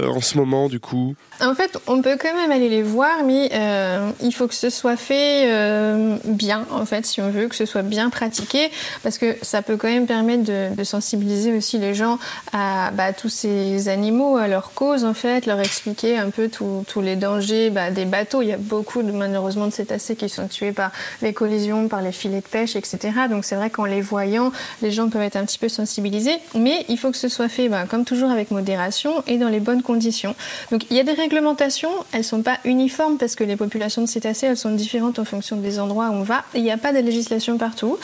en 0.00 0.20
ce 0.20 0.36
moment 0.36 0.68
du 0.68 0.80
coup 0.80 1.14
En 1.40 1.54
fait, 1.54 1.78
on 1.86 2.02
peut 2.02 2.16
quand 2.20 2.34
même 2.34 2.50
aller 2.50 2.68
les 2.68 2.82
voir, 2.82 3.24
mais 3.24 3.50
euh, 3.52 4.10
il 4.22 4.32
faut 4.32 4.46
que 4.46 4.54
ce 4.54 4.70
soit 4.70 4.96
fait 4.96 5.50
euh, 5.50 6.16
bien, 6.24 6.66
en 6.70 6.84
fait, 6.84 7.06
si 7.06 7.20
on 7.20 7.30
veut, 7.30 7.48
que 7.48 7.54
ce 7.54 7.66
soit 7.66 7.82
bien 7.82 8.10
pratiqué, 8.10 8.70
parce 9.02 9.18
que 9.18 9.36
ça 9.42 9.62
peut 9.62 9.76
quand 9.76 9.88
même 9.88 10.06
permettre 10.06 10.44
de, 10.44 10.84
sensibiliser 10.84 11.52
aussi 11.52 11.78
les 11.78 11.92
gens 11.94 12.18
à 12.52 12.90
bah, 12.92 13.12
tous 13.12 13.28
ces 13.28 13.88
animaux, 13.88 14.36
à 14.36 14.48
leur 14.48 14.72
cause, 14.72 15.04
en 15.04 15.12
fait, 15.12 15.44
leur 15.44 15.60
expliquer 15.60 16.16
un 16.16 16.30
peu 16.30 16.48
tous 16.48 17.00
les 17.00 17.16
dangers 17.16 17.70
bah, 17.70 17.90
des 17.90 18.04
bateaux. 18.04 18.42
Il 18.42 18.48
y 18.48 18.52
a 18.52 18.56
beaucoup, 18.56 19.02
malheureusement, 19.02 19.66
de 19.66 19.72
cétacés 19.72 20.16
qui 20.16 20.28
sont 20.28 20.48
tués 20.48 20.72
par 20.72 20.92
les 21.20 21.32
collisions, 21.32 21.88
par 21.88 22.00
les 22.00 22.12
filets 22.12 22.40
de 22.40 22.48
pêche, 22.48 22.76
etc. 22.76 22.98
Donc 23.28 23.44
c'est 23.44 23.56
vrai 23.56 23.70
qu'en 23.70 23.84
les 23.84 24.00
voyant, 24.00 24.52
les 24.82 24.90
gens 24.90 25.08
peuvent 25.08 25.22
être 25.22 25.36
un 25.36 25.44
petit 25.44 25.58
peu 25.58 25.68
sensibilisés, 25.68 26.38
mais 26.54 26.84
il 26.88 26.98
faut 26.98 27.10
que 27.10 27.16
ce 27.16 27.28
soit 27.28 27.48
fait, 27.48 27.68
bah, 27.68 27.84
comme 27.88 28.04
toujours, 28.04 28.30
avec 28.30 28.50
modération 28.50 29.22
et 29.26 29.37
dans 29.38 29.48
les 29.48 29.60
bonnes 29.60 29.82
conditions. 29.82 30.34
Donc 30.70 30.82
il 30.90 30.96
y 30.96 31.00
a 31.00 31.04
des 31.04 31.12
réglementations, 31.12 31.90
elles 32.12 32.24
sont 32.24 32.42
pas 32.42 32.58
uniformes 32.64 33.16
parce 33.18 33.34
que 33.34 33.44
les 33.44 33.56
populations 33.56 34.02
de 34.02 34.06
cétacés, 34.06 34.46
elles 34.46 34.56
sont 34.56 34.72
différentes 34.72 35.18
en 35.18 35.24
fonction 35.24 35.56
des 35.56 35.78
endroits 35.78 36.10
où 36.10 36.14
on 36.14 36.22
va. 36.22 36.44
Il 36.54 36.62
n'y 36.62 36.70
a 36.70 36.76
pas 36.76 36.92
de 36.92 36.98
législation 36.98 37.58
partout. 37.58 37.96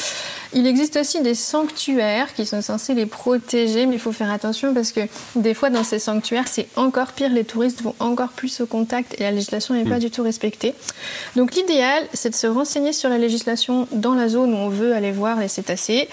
Il 0.53 0.67
existe 0.67 0.97
aussi 0.97 1.21
des 1.21 1.35
sanctuaires 1.35 2.33
qui 2.35 2.47
sont 2.47 2.63
censés 2.63 2.95
les 2.95 3.07
protéger, 3.07 3.87
mais 3.87 3.95
il 3.95 4.01
faut 4.01 4.13
faire 4.13 4.31
attention 4.31 4.73
parce 4.73 4.93
que 4.93 5.01
des 5.35 5.53
fois 5.53 5.69
dans 5.71 5.83
ces 5.83 5.99
sanctuaires, 5.99 6.47
c'est 6.47 6.69
encore 6.77 7.13
pire, 7.13 7.31
les 7.31 7.45
touristes 7.45 7.83
vont 7.83 7.95
encore 7.99 8.29
plus 8.29 8.61
au 8.61 8.67
contact 8.67 9.17
et 9.19 9.25
la 9.25 9.33
législation 9.33 9.75
n'est 9.75 9.85
pas 9.85 9.99
du 9.99 10.11
tout 10.11 10.23
respectée. 10.23 10.75
Donc 11.35 11.55
l'idéal, 11.55 12.05
c'est 12.13 12.31
de 12.31 12.35
se 12.35 12.47
renseigner 12.47 12.93
sur 12.93 13.09
la 13.09 13.19
législation 13.19 13.89
dans 13.93 14.15
la 14.15 14.29
zone 14.29 14.55
où 14.55 14.57
on 14.57 14.69
veut 14.69 14.95
aller 14.95 15.11
voir 15.11 15.41
les 15.41 15.49
cétacés, 15.49 16.09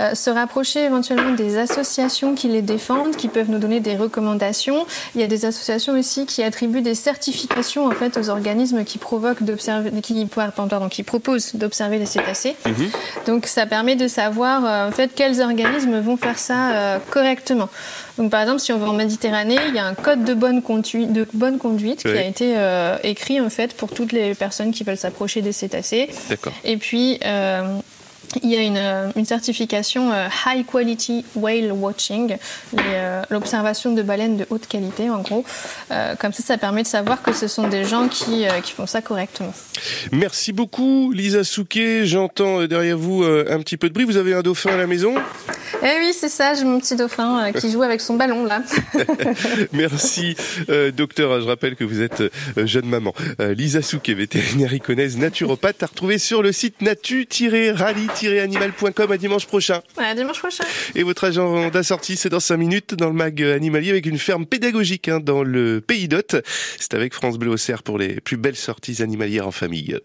euh, 0.00 0.14
se 0.14 0.30
rapprocher 0.30 0.80
éventuellement 0.80 1.32
des 1.32 1.56
associations 1.56 2.34
qui 2.34 2.48
les 2.48 2.62
défendent, 2.62 3.16
qui 3.16 3.28
peuvent 3.28 3.50
nous 3.50 3.58
donner 3.58 3.80
des 3.80 3.96
recommandations. 3.96 4.63
Il 5.14 5.20
y 5.20 5.24
a 5.24 5.26
des 5.26 5.44
associations 5.44 5.98
aussi 5.98 6.26
qui 6.26 6.42
attribuent 6.42 6.82
des 6.82 6.94
certifications 6.94 7.86
en 7.86 7.90
fait 7.92 8.16
aux 8.16 8.28
organismes 8.28 8.84
qui 8.84 8.98
provoquent 8.98 9.42
d'observer, 9.42 9.90
qui, 10.02 10.26
pardon, 10.26 10.88
qui 10.88 11.02
proposent 11.02 11.54
d'observer 11.54 11.98
les 11.98 12.06
cétacés. 12.06 12.56
Donc 13.26 13.46
ça 13.46 13.66
permet 13.66 13.96
de 13.96 14.08
savoir 14.08 14.64
euh, 14.64 14.88
en 14.88 14.92
fait 14.92 15.10
quels 15.14 15.40
organismes 15.40 16.00
vont 16.00 16.16
faire 16.16 16.38
ça 16.38 16.72
euh, 16.72 16.98
correctement. 17.10 17.68
Donc 18.18 18.30
par 18.30 18.40
exemple, 18.40 18.60
si 18.60 18.72
on 18.72 18.78
va 18.78 18.88
en 18.88 18.92
Méditerranée, 18.92 19.58
il 19.68 19.74
y 19.74 19.78
a 19.78 19.86
un 19.86 19.94
code 19.94 20.24
de 20.24 20.34
bonne 20.34 20.62
conduite, 20.62 21.12
de 21.12 21.26
bonne 21.32 21.58
conduite 21.58 22.02
qui 22.02 22.08
a 22.08 22.24
été 22.24 22.54
euh, 22.56 22.96
écrit 23.02 23.40
en 23.40 23.50
fait 23.50 23.74
pour 23.74 23.90
toutes 23.90 24.12
les 24.12 24.34
personnes 24.34 24.72
qui 24.72 24.84
veulent 24.84 24.96
s'approcher 24.96 25.42
des 25.42 25.52
cétacés. 25.52 26.08
D'accord. 26.28 26.52
Et 26.64 26.76
puis, 26.76 27.18
euh, 27.24 27.62
il 28.42 28.50
y 28.50 28.56
a 28.56 28.62
une, 28.62 28.76
euh, 28.76 29.10
une 29.16 29.24
certification 29.24 30.12
euh, 30.12 30.28
High 30.46 30.64
Quality 30.66 31.24
Whale 31.34 31.72
Watching, 31.72 32.36
euh, 32.78 33.22
l'observation 33.30 33.92
de 33.92 34.02
baleines 34.02 34.36
de 34.36 34.46
haute 34.50 34.66
qualité 34.66 35.10
en 35.10 35.20
gros. 35.20 35.44
Euh, 35.90 36.14
comme 36.16 36.32
ça, 36.32 36.42
ça 36.42 36.58
permet 36.58 36.82
de 36.82 36.88
savoir 36.88 37.22
que 37.22 37.32
ce 37.32 37.48
sont 37.48 37.68
des 37.68 37.84
gens 37.84 38.08
qui, 38.08 38.46
qui 38.62 38.72
font 38.72 38.86
ça 38.86 39.00
correctement. 39.02 39.52
Merci 40.12 40.52
beaucoup 40.52 41.12
Lisa 41.12 41.44
Souquet. 41.44 42.06
J'entends 42.06 42.66
derrière 42.66 42.98
vous 42.98 43.24
un 43.24 43.58
petit 43.60 43.76
peu 43.76 43.88
de 43.88 43.94
bruit. 43.94 44.04
Vous 44.04 44.16
avez 44.16 44.34
un 44.34 44.42
dauphin 44.42 44.70
à 44.70 44.76
la 44.76 44.86
maison? 44.86 45.14
Eh 45.82 45.98
oui, 45.98 46.12
c'est 46.18 46.28
ça, 46.28 46.54
j'ai 46.54 46.64
mon 46.64 46.80
petit 46.80 46.96
dauphin 46.96 47.52
qui 47.52 47.70
joue 47.70 47.82
avec 47.82 48.00
son 48.00 48.14
ballon 48.14 48.44
là. 48.44 48.62
Merci 49.72 50.36
docteur. 50.96 51.40
Je 51.40 51.46
rappelle 51.46 51.76
que 51.76 51.84
vous 51.84 52.00
êtes 52.00 52.22
jeune 52.56 52.86
maman. 52.86 53.12
Lisa 53.38 53.82
Souquet, 53.82 54.14
vétérinaire 54.14 54.72
iconaise, 54.72 55.18
naturopathe, 55.18 55.82
à 55.82 55.86
retrouver 55.86 56.18
sur 56.18 56.42
le 56.42 56.52
site 56.52 56.80
natu-rally-animal.com 58.28 59.12
à 59.12 59.16
dimanche 59.16 59.46
prochain. 59.46 59.80
À 59.96 60.14
dimanche 60.14 60.38
prochain. 60.38 60.64
Et 60.94 61.02
votre 61.02 61.24
agenda 61.24 61.82
sortie, 61.82 62.16
c'est 62.16 62.28
dans 62.28 62.40
5 62.40 62.56
minutes 62.56 62.94
dans 62.94 63.08
le 63.08 63.14
mag 63.14 63.40
animalier 63.42 63.90
avec 63.90 64.06
une 64.06 64.18
ferme 64.18 64.46
pédagogique 64.46 65.08
hein, 65.08 65.20
dans 65.20 65.42
le 65.42 65.80
Pays 65.80 66.08
d'Hôte. 66.08 66.36
C'est 66.78 66.94
avec 66.94 67.14
France 67.14 67.38
Bleu 67.38 67.50
Auxerre 67.50 67.82
pour 67.82 67.98
les 67.98 68.20
plus 68.20 68.36
belles 68.36 68.56
sorties 68.56 69.02
animalières 69.02 69.46
en 69.46 69.52
famille. 69.52 69.98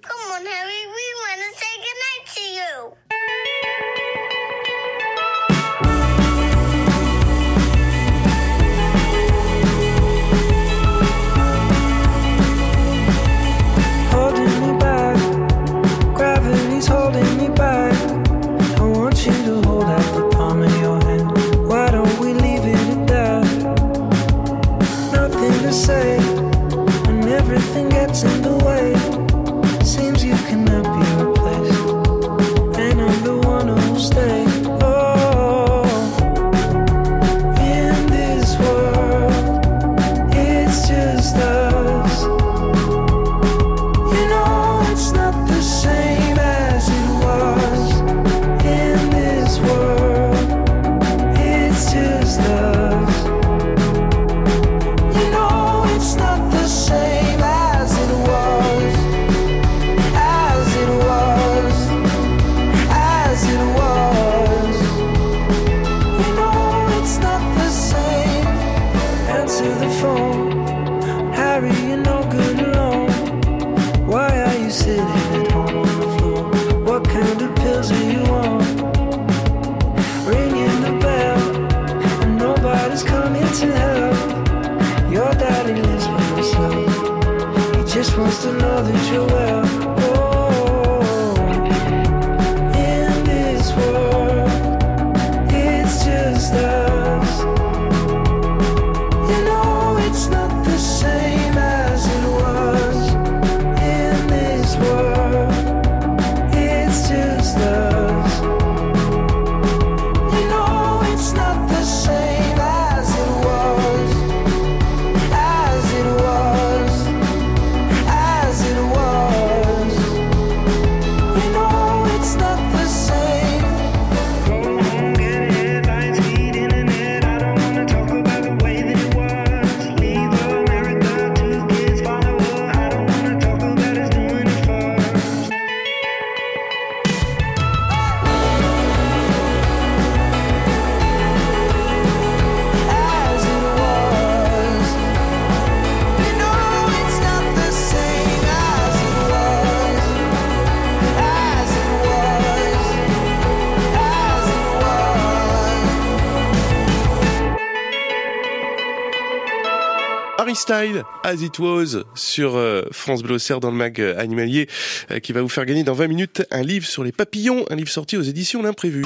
Was. 160.67 160.71
Harry 160.71 160.93
Style, 160.93 161.03
As 161.23 161.41
It 161.41 161.59
Was, 161.59 162.03
sur 162.15 162.55
euh, 162.55 162.83
France 162.91 163.21
Auxerre 163.23 163.59
dans 163.59 163.71
le 163.71 163.77
mag 163.77 163.99
euh, 163.99 164.19
animalier, 164.19 164.67
euh, 165.11 165.19
qui 165.19 165.33
va 165.33 165.41
vous 165.41 165.49
faire 165.49 165.65
gagner 165.65 165.83
dans 165.83 165.93
20 165.93 166.07
minutes 166.07 166.43
un 166.51 166.61
livre 166.61 166.85
sur 166.85 167.03
les 167.03 167.11
papillons, 167.11 167.65
un 167.69 167.75
livre 167.75 167.89
sorti 167.89 168.17
aux 168.17 168.21
éditions 168.21 168.61
L'Imprévu. 168.61 169.05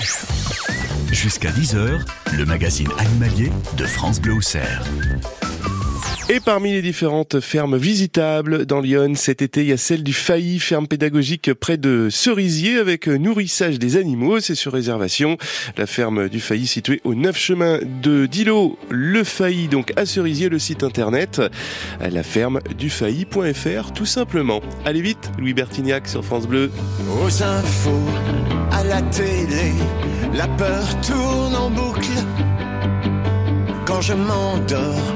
Jusqu'à 1.11 1.51
10h, 1.51 2.01
le 2.37 2.45
magazine 2.45 2.89
animalier 2.97 3.51
de 3.77 3.85
France 3.85 4.19
Bleu. 4.19 4.33
Et 6.29 6.39
parmi 6.39 6.71
les 6.71 6.81
différentes 6.81 7.41
fermes 7.41 7.77
visitables 7.77 8.65
dans 8.65 8.79
Lyon, 8.79 9.13
cet 9.15 9.41
été, 9.41 9.61
il 9.61 9.67
y 9.67 9.73
a 9.73 9.77
celle 9.77 10.03
du 10.03 10.13
Failly, 10.13 10.57
ferme 10.59 10.87
pédagogique 10.87 11.53
près 11.53 11.75
de 11.75 12.07
Cerisier 12.09 12.77
avec 12.77 13.07
nourrissage 13.07 13.77
des 13.77 13.97
animaux. 13.97 14.39
C'est 14.39 14.55
sur 14.55 14.71
réservation. 14.71 15.37
La 15.77 15.85
ferme 15.85 16.29
du 16.29 16.39
Failly 16.39 16.65
située 16.65 17.01
au 17.03 17.13
9 17.13 17.37
chemin 17.37 17.79
de 18.01 18.25
Dilo, 18.25 18.79
le 18.89 19.25
Failly, 19.25 19.67
donc 19.67 19.91
à 19.97 20.05
Cerisier, 20.05 20.47
le 20.47 20.59
site 20.59 20.83
internet, 20.83 21.41
la 21.99 22.23
ferme 22.23 22.61
tout 23.93 24.05
simplement. 24.05 24.61
Allez 24.85 25.01
vite, 25.01 25.31
Louis 25.37 25.53
Bertignac 25.53 26.07
sur 26.07 26.23
France 26.23 26.47
Bleu. 26.47 26.71
Aux 27.21 27.43
infos, 27.43 28.09
à 28.71 28.83
la 28.85 29.01
télé, 29.01 29.73
la 30.33 30.47
peur 30.47 31.01
tourne 31.01 31.55
en 31.55 31.69
boucle. 31.69 32.09
Quand 33.85 34.01
je 34.01 34.13
m'endors, 34.13 35.15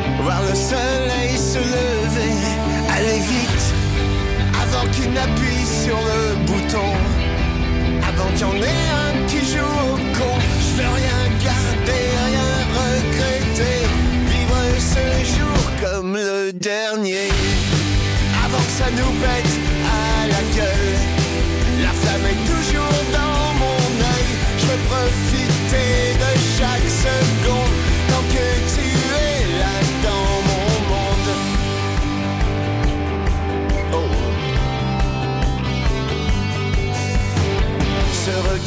voir 0.21 0.41
le 0.43 0.55
soleil 0.55 1.37
se 1.37 1.59
lever. 1.59 2.33
Aller 2.95 3.19
vite, 3.19 3.65
avant 4.63 4.87
qu'il 4.91 5.11
n'appuie 5.13 5.65
sur 5.65 5.97
le 5.97 6.35
bouton, 6.45 6.91
avant 8.07 8.29
qu'il 8.35 8.41
y 8.41 8.49
en 8.49 8.55
ait 8.55 8.87
un 9.05 9.25
qui 9.27 9.39
joue 9.39 9.75
au 9.91 9.97
con. 10.17 10.33
Je 10.59 10.81
veux 10.81 10.93
rien 11.01 11.21
garder, 11.49 12.03
rien 12.29 12.51
regretter, 12.81 13.79
vivre 14.33 14.61
ce 14.93 15.03
jour 15.35 15.61
comme 15.81 16.15
le 16.15 16.51
dernier. 16.53 17.29
Avant 18.45 18.63
que 18.67 18.75
ça 18.81 18.89
nous 18.91 19.13
pète 19.23 19.53
à 19.85 20.27
la 20.27 20.41
gueule, 20.55 20.90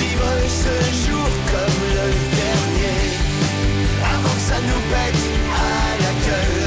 Vivre 0.00 0.32
ce 0.62 0.74
jour 1.04 1.28
comme 1.52 1.82
le 1.98 2.08
dernier. 2.40 3.00
Avant 4.14 4.34
que 4.38 4.44
ça 4.50 4.58
nous 4.68 4.82
pète 4.92 5.22
à 5.54 5.74
la 6.04 6.12
gueule. 6.26 6.62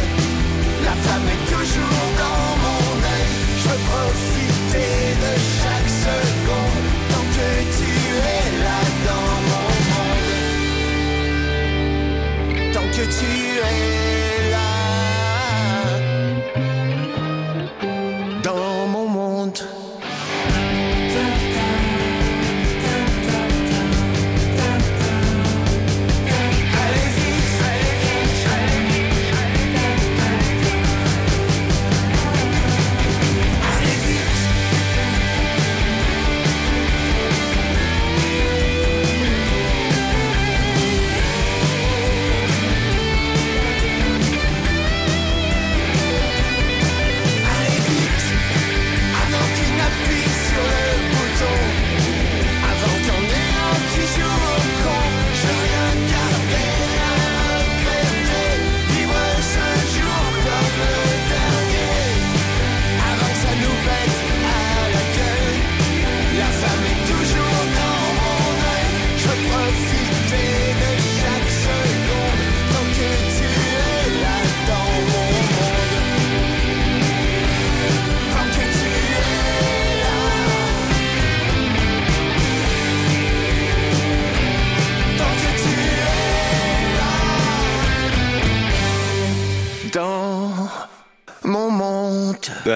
La 0.86 0.94
flamme 1.04 1.28
est 1.36 1.46
toujours 1.54 2.06
dans 2.24 2.50
mon 2.66 2.86
œil. 3.16 3.34
Je 3.60 3.66
veux 3.70 3.82
profiter 3.92 4.94
de 5.24 5.32
chaque 5.60 5.92
seconde. 6.08 6.88
Tant 7.12 7.28
que 7.36 7.50
tu 7.78 7.90
es 8.36 8.46
là 8.66 8.82
dans 9.08 9.32
mon 9.50 9.70
monde. 9.92 10.32
Tant 12.74 12.88
que 12.96 13.04
tu 13.18 13.37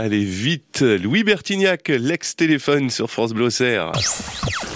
Allez 0.04 0.26
vite, 0.26 0.82
Louis 0.82 1.24
Bertignac, 1.24 1.90
l'ex-téléphone 1.90 2.90
sur 2.90 3.12
France 3.12 3.34
Bleu. 3.34 3.50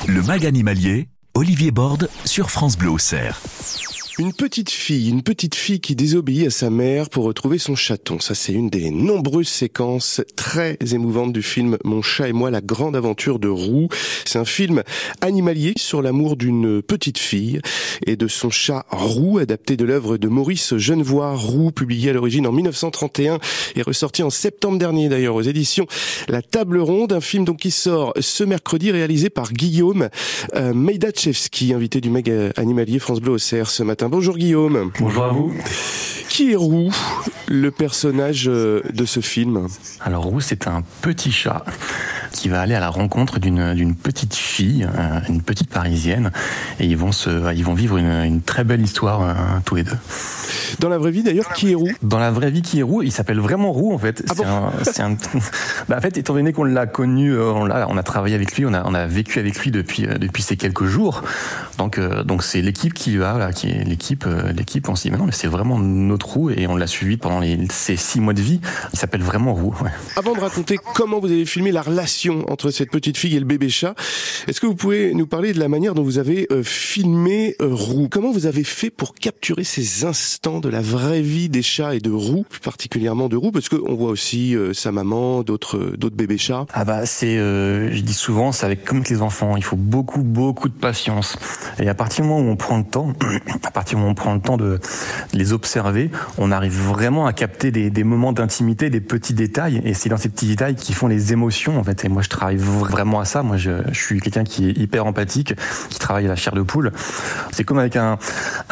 Le 0.07 0.21
mag 0.21 0.45
animalier, 0.45 1.07
Olivier 1.33 1.71
Borde 1.71 2.11
sur 2.25 2.51
France 2.51 2.77
Bleu 2.77 2.91
Auxerre. 2.91 3.41
Une 4.17 4.32
petite 4.32 4.69
fille, 4.69 5.10
une 5.10 5.23
petite 5.23 5.56
fille 5.56 5.82
qui 5.82 5.93
désobéit 5.93 6.47
à 6.47 6.49
sa 6.49 6.69
mère 6.69 7.10
pour 7.10 7.25
retrouver 7.25 7.58
son 7.58 7.75
chaton. 7.75 8.21
Ça, 8.21 8.34
c'est 8.34 8.54
une 8.54 8.69
des 8.69 8.89
nombreuses 8.89 9.49
séquences 9.49 10.21
très 10.38 10.78
émouvantes 10.93 11.34
du 11.34 11.41
film 11.41 11.78
Mon 11.84 12.01
chat 12.01 12.30
et 12.30 12.32
moi, 12.32 12.49
la 12.49 12.62
grande 12.62 12.95
aventure 12.95 13.39
de 13.39 13.49
Roux. 13.49 13.89
C'est 14.23 14.39
un 14.39 14.45
film 14.45 14.84
animalier 15.19 15.73
sur 15.75 16.01
l'amour 16.01 16.38
d'une 16.38 16.82
petite 16.82 17.17
fille 17.17 17.60
et 18.08 18.15
de 18.15 18.30
son 18.30 18.49
chat 18.49 18.86
Roux, 18.89 19.38
adapté 19.39 19.75
de 19.75 19.84
l'œuvre 19.84 20.15
de 20.15 20.30
Maurice 20.30 20.78
Genevoix 20.78 21.36
Roux, 21.36 21.71
publié 21.71 22.12
à 22.12 22.13
l'origine 22.13 22.47
en 22.47 22.54
1931 22.54 23.39
et 23.75 23.82
ressorti 23.82 24.23
en 24.23 24.30
septembre 24.30 24.78
dernier 24.78 25.10
d'ailleurs 25.10 25.36
aux 25.36 25.41
éditions 25.41 25.88
La 26.30 26.41
Table 26.41 26.78
Ronde. 26.78 27.12
Un 27.12 27.19
film 27.19 27.43
donc 27.43 27.58
qui 27.58 27.71
sort 27.71 28.13
ce 28.17 28.45
mercredi, 28.45 28.91
réalisé 28.91 29.30
par 29.30 29.51
Guillaume 29.51 30.08
euh, 30.56 30.73
invité 31.73 31.99
du 31.99 32.10
Meg 32.10 32.32
Animalier 32.56 32.99
France 32.99 33.19
Bleu 33.19 33.34
Auxerre 33.34 33.69
ce 33.69 33.84
matin. 33.84 34.04
Bonjour 34.09 34.37
Guillaume. 34.37 34.91
Bonjour 34.99 35.23
à 35.23 35.29
vous. 35.29 35.53
Qui 36.29 36.51
est 36.51 36.55
Roux, 36.55 36.91
le 37.47 37.71
personnage 37.71 38.47
euh, 38.49 38.81
de 38.93 39.05
ce 39.05 39.19
film? 39.21 39.67
Alors 40.01 40.23
Roux, 40.25 40.41
c'est 40.41 40.67
un 40.67 40.83
petit 41.01 41.31
chat 41.31 41.63
qui 42.31 42.49
va 42.49 42.59
aller 42.59 42.75
à 42.75 42.81
la 42.81 42.89
rencontre 42.89 43.39
d'une 43.39 43.95
petite 43.95 44.35
fille, 44.35 44.83
euh, 44.83 45.19
une 45.29 45.41
petite 45.41 45.69
parisienne, 45.69 46.31
et 46.81 46.85
ils 46.85 46.97
vont 46.97 47.13
se, 47.13 47.53
ils 47.55 47.63
vont 47.63 47.73
vivre 47.73 47.95
une, 47.97 48.09
une 48.25 48.41
très 48.41 48.65
belle 48.65 48.81
histoire 48.81 49.21
euh, 49.21 49.33
tous 49.63 49.75
les 49.75 49.83
deux. 49.83 49.95
Dans 50.79 50.89
la 50.89 50.97
vraie 50.97 51.11
vie 51.11 51.23
d'ailleurs, 51.23 51.53
qui 51.53 51.71
est 51.71 51.75
Roux? 51.75 51.88
Dans 52.01 52.19
la 52.19 52.31
vraie 52.31 52.51
vie, 52.51 52.61
qui 52.61 52.79
est 52.79 52.83
Roux? 52.83 53.01
Il 53.03 53.11
s'appelle 53.13 53.39
vraiment 53.39 53.71
Roux 53.71 53.93
en 53.93 53.97
fait. 53.97 54.21
un, 54.43 54.71
un- 55.03 55.17
bah, 55.88 55.95
en 55.97 56.01
fait, 56.01 56.17
étant 56.17 56.33
donné 56.33 56.51
qu'on 56.51 56.65
l'a 56.65 56.88
connu, 56.88 57.38
on 57.39 57.63
l'a, 57.65 57.88
on 57.89 57.95
a 57.97 58.03
travaillé 58.03 58.35
avec 58.35 58.53
lui, 58.57 58.65
on 58.65 58.73
a, 58.73 58.83
on 58.85 58.93
a 58.93 59.05
vécu 59.05 59.39
avec 59.39 59.57
lui 59.59 59.71
depuis 59.71 60.05
depuis 60.19 60.43
ces 60.43 60.57
quelques 60.57 60.85
jours. 60.85 61.23
Donc 61.77 61.97
euh, 61.99 62.23
donc 62.23 62.43
c'est 62.43 62.61
l'équipe 62.61 62.93
qui 62.93 63.15
va, 63.15 63.38
là, 63.38 63.53
qui 63.53 63.71
euh, 63.71 63.83
l'équipe. 64.51 64.89
On 64.89 64.95
s'est 64.95 65.07
dit 65.07 65.11
mais 65.13 65.17
non, 65.19 65.25
mais 65.25 65.31
c'est 65.31 65.47
vraiment 65.47 65.77
notre 65.79 66.14
Roux 66.23 66.49
et 66.49 66.67
on 66.67 66.75
l'a 66.75 66.88
suivi 66.88 67.17
pendant 67.17 67.39
les, 67.39 67.58
ces 67.69 67.97
six 67.97 68.19
mois 68.19 68.34
de 68.34 68.41
vie. 68.41 68.60
Il 68.93 68.99
s'appelle 68.99 69.23
vraiment 69.23 69.54
Roux. 69.54 69.73
ouais. 69.84 69.91
Avant 70.15 70.34
de 70.34 70.39
raconter 70.39 70.78
comment 70.93 71.19
vous 71.19 71.32
avez 71.32 71.45
filmé 71.45 71.71
la 71.71 71.82
relation 71.82 72.45
entre 72.49 72.71
cette 72.71 72.91
petite 72.91 73.17
fille 73.17 73.36
et 73.36 73.39
le 73.39 73.45
bébé 73.45 73.69
chat, 73.69 73.95
est-ce 74.47 74.62
que 74.62 74.67
vous 74.67 74.75
pouvez 74.75 75.13
nous 75.13 75.28
parler 75.28 75.54
de 75.54 75.60
la 75.60 75.67
manière 75.67 75.93
dont 75.93 76.04
vous 76.04 76.17
avez 76.17 76.47
euh, 76.51 76.63
filmé 76.63 77.56
euh, 77.62 77.69
Roux? 77.73 78.08
Comment 78.10 78.32
vous 78.32 78.45
avez 78.45 78.63
fait 78.63 78.89
pour 78.89 79.13
capturer 79.15 79.63
ces 79.63 80.06
instants 80.06 80.60
de 80.60 80.69
la 80.69 80.82
vraie 80.82 81.21
vie 81.21 81.49
des 81.49 81.62
chats 81.62 81.95
et 81.95 81.99
de 81.99 82.12
Roux, 82.12 82.45
plus 82.49 82.60
particulièrement 82.60 83.30
de 83.30 83.36
Roux, 83.36 83.51
parce 83.51 83.69
qu'on 83.69 83.95
voit 83.95 84.10
aussi 84.10 84.56
euh, 84.56 84.73
sa 84.73 84.91
maman, 84.91 85.43
d'autres 85.43 85.93
d'autres 85.97 86.15
bébés 86.15 86.38
chats. 86.38 86.65
Ah 86.73 86.86
bah 86.86 87.06
c'est, 87.06 87.38
euh, 87.38 87.91
je 87.93 88.01
dis 88.01 88.13
souvent, 88.13 88.51
c'est 88.51 88.65
avec 88.65 88.84
comme 88.86 88.97
avec 88.97 89.10
les 89.10 89.21
enfants, 89.21 89.58
il 89.58 89.63
faut 89.63 89.75
beaucoup 89.75 90.21
beaucoup 90.23 90.69
de 90.69 90.73
patience. 90.73 91.38
Et 91.80 91.89
à 91.89 91.93
partir 91.93 92.23
du 92.23 92.30
moment 92.30 92.47
où 92.47 92.51
on 92.51 92.56
prend 92.56 92.78
le 92.78 92.84
temps, 92.84 93.13
à 93.63 93.71
partir 93.71 93.97
du 93.97 94.01
moment 94.01 94.10
où 94.10 94.12
on 94.12 94.15
prend 94.15 94.34
le 94.34 94.41
temps 94.41 94.58
de 94.58 94.80
les 95.34 95.54
observer, 95.54 96.04
on 96.37 96.51
arrive 96.51 96.79
vraiment 96.79 97.25
à 97.25 97.33
capter 97.33 97.71
des, 97.71 98.03
moments 98.03 98.33
d'intimité, 98.33 98.89
des 98.89 99.01
petits 99.01 99.33
détails. 99.33 99.81
Et 99.85 99.93
c'est 99.93 100.09
dans 100.09 100.17
ces 100.17 100.29
petits 100.29 100.47
détails 100.47 100.75
qui 100.75 100.93
font 100.93 101.07
les 101.07 101.33
émotions 101.33 101.79
en 101.79 101.83
fait. 101.83 102.05
Et 102.05 102.09
moi 102.09 102.21
je 102.21 102.29
travaille 102.29 102.57
vraiment 102.57 103.19
à 103.19 103.25
ça. 103.25 103.43
Moi 103.43 103.57
je, 103.57 103.71
suis 103.93 104.19
quelqu'un 104.19 104.43
qui 104.43 104.69
est 104.69 104.77
hyper 104.77 105.05
empathique, 105.05 105.55
qui 105.89 105.99
travaille 105.99 106.25
à 106.25 106.29
la 106.29 106.35
chair 106.35 106.53
de 106.53 106.61
poule. 106.61 106.91
C'est 107.51 107.63
comme 107.63 107.79
avec 107.79 107.95
un, 107.95 108.17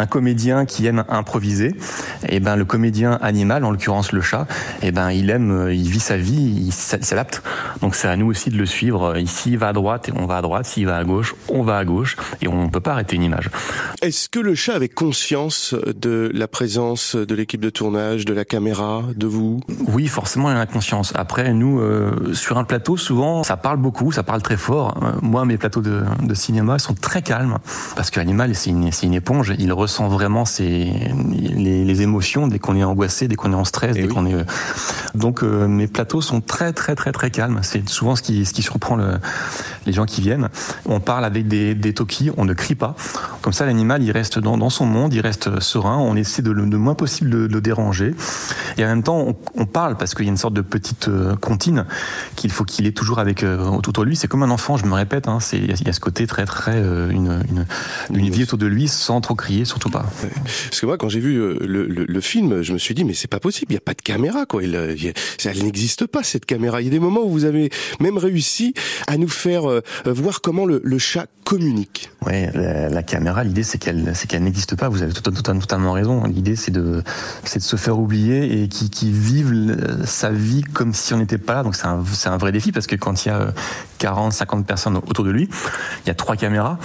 comédien 0.10 0.65
qui 0.65 0.86
aime 0.86 1.06
improviser. 1.10 1.76
Et 2.28 2.39
ben 2.39 2.56
le 2.56 2.65
comédien 2.65 3.17
animal, 3.22 3.63
en 3.63 3.72
l'occurrence 3.72 4.12
le 4.12 4.22
chat, 4.22 4.48
et 4.82 4.91
ben 4.91 5.12
il 5.12 5.30
aime, 5.30 5.52
euh, 5.52 5.74
il 5.74 5.89
vit 5.89 6.00
sa 6.00 6.17
vie, 6.17 6.63
il 6.65 6.72
s'a- 6.72 6.98
il 6.98 7.06
s'adapte. 7.06 7.41
Donc 7.82 7.96
c'est 7.96 8.08
à 8.08 8.15
nous 8.15 8.28
aussi 8.28 8.50
de 8.50 8.58
le 8.58 8.65
suivre. 8.65 9.17
Ici 9.17 9.52
il 9.52 9.58
va 9.58 9.69
à 9.69 9.74
droite 9.74 10.12
on 10.15 10.26
va 10.26 10.38
à 10.38 10.41
droite. 10.41 10.65
S'il 10.65 10.86
va 10.86 10.98
à 10.98 11.04
gauche, 11.04 11.36
on 11.50 11.63
va 11.63 11.78
à 11.78 11.86
gauche. 11.86 12.15
Et 12.41 12.48
on 12.48 12.69
peut 12.69 12.80
pas 12.80 12.93
arrêter 12.93 13.15
une 13.15 13.24
image. 13.24 13.50
Est-ce 14.02 14.30
que 14.30 14.39
le 14.39 14.56
chat 14.56 14.76
avait 14.76 14.89
conscience 14.89 15.76
de 15.96 16.32
la 16.34 16.48
présence 16.48 17.15
de 17.26 17.36
l'équipe 17.36 17.62
de 17.62 17.70
tournage, 17.70 18.26
de 18.26 18.34
la 18.34 18.46
caméra, 18.46 19.04
de 19.16 19.28
vous 19.28 19.60
Oui, 19.88 20.08
forcément, 20.08 20.50
il 20.52 20.58
en 20.58 20.60
a 20.60 20.66
conscience. 20.66 21.12
Après, 21.16 21.54
nous, 21.54 21.80
euh, 21.80 22.34
sur 22.34 22.58
un 22.58 22.64
plateau, 22.64 22.98
souvent, 22.98 23.44
ça 23.44 23.58
parle 23.58 23.78
beaucoup, 23.78 24.12
ça 24.12 24.24
parle 24.24 24.42
très 24.42 24.58
fort. 24.58 24.98
Euh, 25.04 25.12
moi, 25.22 25.46
mes 25.46 25.58
plateaux 25.58 25.82
de, 25.82 26.02
de 26.22 26.34
cinéma, 26.34 26.76
ils 26.78 26.82
sont 26.82 26.94
très 26.94 27.22
calmes 27.22 27.58
parce 27.96 28.10
que 28.10 28.20
l'animal, 28.20 28.56
c'est 28.56 28.70
une, 28.70 28.90
une 29.04 29.14
éponge. 29.14 29.54
Il 29.60 29.72
ressent 29.74 30.08
vraiment 30.08 30.46
ses, 30.46 30.92
les, 31.32 31.86
les 31.86 32.02
émotions 32.02 32.48
dès 32.48 32.60
qu'on 32.60 32.76
est 32.76 32.84
angoissé, 32.84 33.28
dès 33.28 33.36
qu'on 33.36 33.52
est 33.52 33.56
en 33.56 33.66
stress, 33.66 33.94
dès 33.94 34.08
qu'on 34.08 34.26
est. 34.26 34.34
euh, 34.34 34.44
Donc, 35.16 35.44
euh, 35.44 35.68
mes 35.68 35.88
plateaux 35.88 36.22
sont 36.22 36.42
très, 36.42 36.74
très, 36.74 36.96
très, 36.96 37.12
très 37.12 37.32
calmes. 37.32 37.60
C'est 37.62 37.88
souvent 37.88 38.16
ce 38.16 38.22
qui, 38.22 38.46
ce 38.46 38.54
qui 38.54 38.62
surprend 38.62 38.96
le, 38.96 39.20
les 39.86 39.94
gens 39.94 40.06
qui 40.06 40.22
viennent. 40.22 40.50
On 40.86 41.00
parle 41.00 41.26
avec 41.26 41.48
des, 41.48 41.76
des 41.76 41.94
talkies, 41.94 42.32
on 42.38 42.46
ne 42.46 42.54
crie 42.54 42.76
pas. 42.76 42.96
Comme 43.42 43.54
ça, 43.54 43.66
l'animal, 43.66 44.02
il 44.04 44.12
reste 44.12 44.40
dans, 44.40 44.58
dans 44.58 44.70
son 44.70 44.86
monde, 44.86 45.14
il 45.14 45.22
reste 45.22 45.60
serein. 45.60 45.98
On 45.98 46.16
essaie 46.16 46.42
de 46.42 46.52
le, 46.52 46.66
le 46.66 46.78
moins 46.78 46.96
possible 46.96 47.12
de, 47.21 47.47
de 47.47 47.54
le 47.54 47.62
déranger. 47.62 48.13
Et 48.78 48.84
en 48.84 48.88
même 48.88 49.04
temps, 49.04 49.19
on, 49.19 49.36
on 49.56 49.65
parle 49.65 49.97
parce 49.97 50.15
qu'il 50.15 50.26
y 50.26 50.30
a 50.30 50.32
une 50.32 50.38
sorte 50.38 50.54
de 50.54 50.62
petite 50.62 51.08
euh, 51.08 51.36
comptine 51.36 51.86
qu'il 52.36 52.52
faut 52.52 52.63
qu'il 52.63 52.88
ait 52.88 52.91
toujours 52.91 53.19
avec 53.19 53.43
euh, 53.43 53.63
autour 53.67 53.93
de 53.93 54.02
lui. 54.04 54.15
C'est 54.15 54.28
comme 54.28 54.43
un 54.43 54.49
enfant, 54.49 54.78
je 54.78 54.86
me 54.86 54.93
répète. 54.93 55.28
Hein, 55.28 55.39
c'est 55.39 55.58
il 55.58 55.67
y 55.69 55.71
a- 55.71 55.89
y 55.89 55.93
ce 55.93 55.99
côté 55.99 56.26
très 56.28 56.45
très 56.45 56.76
euh, 56.76 57.10
une, 57.10 57.43
une, 57.49 57.65
une 58.17 58.30
vie 58.30 58.43
autour 58.43 58.58
de 58.58 58.65
lui 58.65 58.88
sans 58.88 59.21
trop 59.21 59.36
crier, 59.36 59.65
surtout 59.65 59.89
pas. 59.89 60.06
Parce 60.69 60.80
que 60.80 60.86
moi, 60.86 60.97
quand 60.97 61.10
j'ai 61.10 61.19
vu 61.19 61.36
le, 61.36 61.58
le- 61.88 62.06
le 62.06 62.21
film, 62.21 62.62
je 62.63 62.73
me 62.73 62.78
suis 62.78 62.95
dit, 62.95 63.04
mais 63.04 63.13
c'est 63.13 63.28
pas 63.28 63.39
possible, 63.39 63.71
il 63.71 63.76
n'y 63.76 63.78
a 63.78 63.82
pas 63.82 63.93
de 63.93 64.02
caméra, 64.02 64.45
quoi. 64.45 64.63
Il, 64.63 64.69
il 64.97 65.04
y 65.04 65.13
elle 65.45 65.63
n'existe 65.63 66.08
pas, 66.08 66.23
cette 66.23 66.45
caméra. 66.45 66.82
Il 66.82 66.86
y 66.86 66.88
a 66.88 66.91
des 66.91 66.99
moments 66.99 67.21
où 67.23 67.30
vous 67.30 67.45
avez 67.45 67.69
même 67.99 68.17
réussi 68.17 68.73
à 69.08 69.17
nous 69.17 69.28
faire 69.28 69.69
euh, 69.69 69.82
voir 70.06 70.41
comment 70.41 70.65
le, 70.65 70.82
le 70.84 70.97
chat 70.97 71.28
communique. 71.43 72.10
Ouais, 72.26 72.49
la, 72.56 72.89
la 72.89 73.04
caméra, 73.04 73.43
l'idée 73.43 73.63
c'est 73.63 73.78
qu'elle 73.78 74.13
c'est 74.15 74.28
qu'elle 74.28 74.43
n'existe 74.43 74.76
pas. 74.76 74.88
Vous 74.89 75.04
avez 75.04 75.12
tout- 75.13 75.21
tout- 75.21 75.41
totalement 75.41 75.91
raison. 75.91 76.23
L'idée 76.23 76.56
c'est 76.56 76.71
de 76.71 77.03
c'est 77.44 77.60
de 77.60 77.63
se 77.63 77.76
faire 77.76 77.98
oublier 78.00 78.63
et 78.63 78.68
qui 78.68 78.89
qui 78.89 79.12
vivent 79.12 80.04
sa 80.06 80.30
vie 80.30 80.63
comme 80.63 80.94
si 80.94 81.13
on 81.13 81.18
n'était 81.18 81.38
pas 81.38 81.56
là. 81.56 81.63
Donc 81.63 81.76
c'est 81.76 81.88
un 81.88 82.04
un 82.26 82.38
vrai 82.38 82.52
défi 82.52 82.72
parce 82.72 82.88
que 82.88 82.96
quand 82.96 83.26
il 83.26 83.30
y 83.30 83.32
a 83.32 83.39
euh, 83.39 83.52
40, 84.00 84.34
50 84.34 84.66
personnes 84.66 84.98
autour 84.98 85.24
de 85.24 85.32
lui, 85.32 85.50
il 86.06 86.08
y 86.08 86.12
a 86.12 86.16
trois 86.16 86.36
caméras. 86.36 86.78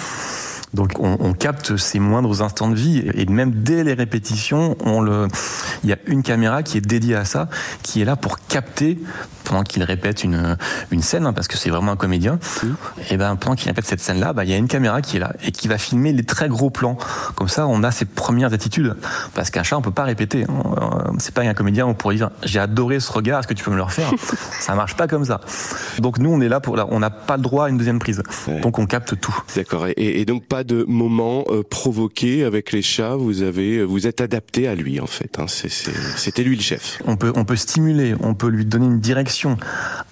Donc 0.74 0.92
on, 0.98 1.16
on 1.20 1.32
capte 1.32 1.76
ces 1.76 1.98
moindres 1.98 2.42
instants 2.42 2.68
de 2.68 2.74
vie 2.74 3.02
et 3.14 3.26
même 3.26 3.52
dès 3.52 3.84
les 3.84 3.94
répétitions, 3.94 4.76
on 4.84 5.00
le, 5.00 5.28
il 5.82 5.90
y 5.90 5.92
a 5.92 5.96
une 6.06 6.22
caméra 6.22 6.62
qui 6.62 6.78
est 6.78 6.82
dédiée 6.86 7.16
à 7.16 7.24
ça, 7.24 7.48
qui 7.82 8.00
est 8.00 8.04
là 8.04 8.16
pour 8.16 8.38
capter 8.38 8.98
pendant 9.44 9.62
qu'il 9.62 9.82
répète 9.82 10.24
une 10.24 10.58
une 10.90 11.00
scène, 11.02 11.24
hein, 11.26 11.32
parce 11.32 11.48
que 11.48 11.56
c'est 11.56 11.70
vraiment 11.70 11.92
un 11.92 11.96
comédien. 11.96 12.38
Et 13.10 13.16
ben 13.16 13.36
pendant 13.36 13.56
qu'il 13.56 13.68
répète 13.68 13.86
cette 13.86 14.00
scène-là, 14.00 14.34
bah, 14.34 14.44
il 14.44 14.50
y 14.50 14.52
a 14.52 14.58
une 14.58 14.68
caméra 14.68 15.00
qui 15.00 15.16
est 15.16 15.20
là 15.20 15.32
et 15.42 15.52
qui 15.52 15.68
va 15.68 15.78
filmer 15.78 16.12
les 16.12 16.24
très 16.24 16.48
gros 16.48 16.68
plans. 16.68 16.98
Comme 17.34 17.48
ça, 17.48 17.66
on 17.66 17.82
a 17.82 17.90
ses 17.90 18.04
premières 18.04 18.52
attitudes. 18.52 18.94
Parce 19.34 19.50
qu'un 19.50 19.62
chat, 19.62 19.78
on 19.78 19.82
peut 19.82 19.90
pas 19.90 20.04
répéter. 20.04 20.44
Euh, 20.44 21.12
C'est 21.18 21.32
pas 21.32 21.42
un 21.42 21.54
comédien, 21.54 21.86
on 21.86 21.94
pourrait 21.94 22.16
dire 22.16 22.30
j'ai 22.42 22.58
adoré 22.58 23.00
ce 23.00 23.10
regard, 23.10 23.40
est-ce 23.40 23.48
que 23.48 23.54
tu 23.54 23.64
peux 23.64 23.70
me 23.70 23.76
le 23.76 23.82
refaire? 23.82 24.10
Ça 24.60 24.74
marche 24.74 24.96
pas 24.96 25.08
comme 25.08 25.24
ça. 25.24 25.40
Donc 25.98 26.18
nous, 26.18 26.30
on 26.30 26.40
est 26.42 26.48
là 26.48 26.60
pour, 26.60 26.76
on 26.90 26.98
n'a 27.00 27.10
pas 27.10 27.36
le 27.36 27.42
droit 27.42 27.66
à 27.66 27.68
une 27.70 27.78
deuxième 27.78 27.98
prise. 27.98 28.22
Donc 28.62 28.78
on 28.78 28.86
capte 28.86 29.18
tout. 29.18 29.34
D'accord. 29.56 29.86
Et, 29.86 30.20
et 30.20 30.24
donc 30.26 30.44
pas 30.44 30.57
de 30.64 30.84
moment 30.88 31.44
euh, 31.48 31.62
provoqué 31.62 32.44
avec 32.44 32.72
les 32.72 32.82
chats. 32.82 33.16
Vous 33.16 33.42
avez, 33.42 33.82
vous 33.84 34.06
êtes 34.06 34.20
adapté 34.20 34.68
à 34.68 34.74
lui 34.74 35.00
en 35.00 35.06
fait. 35.06 35.38
Hein. 35.38 35.46
C'était 35.48 36.42
lui 36.42 36.56
le 36.56 36.62
chef. 36.62 37.00
On 37.06 37.16
peut, 37.16 37.32
on 37.36 37.44
peut 37.44 37.56
stimuler, 37.56 38.14
on 38.20 38.34
peut 38.34 38.48
lui 38.48 38.64
donner 38.64 38.86
une 38.86 39.00
direction. 39.00 39.56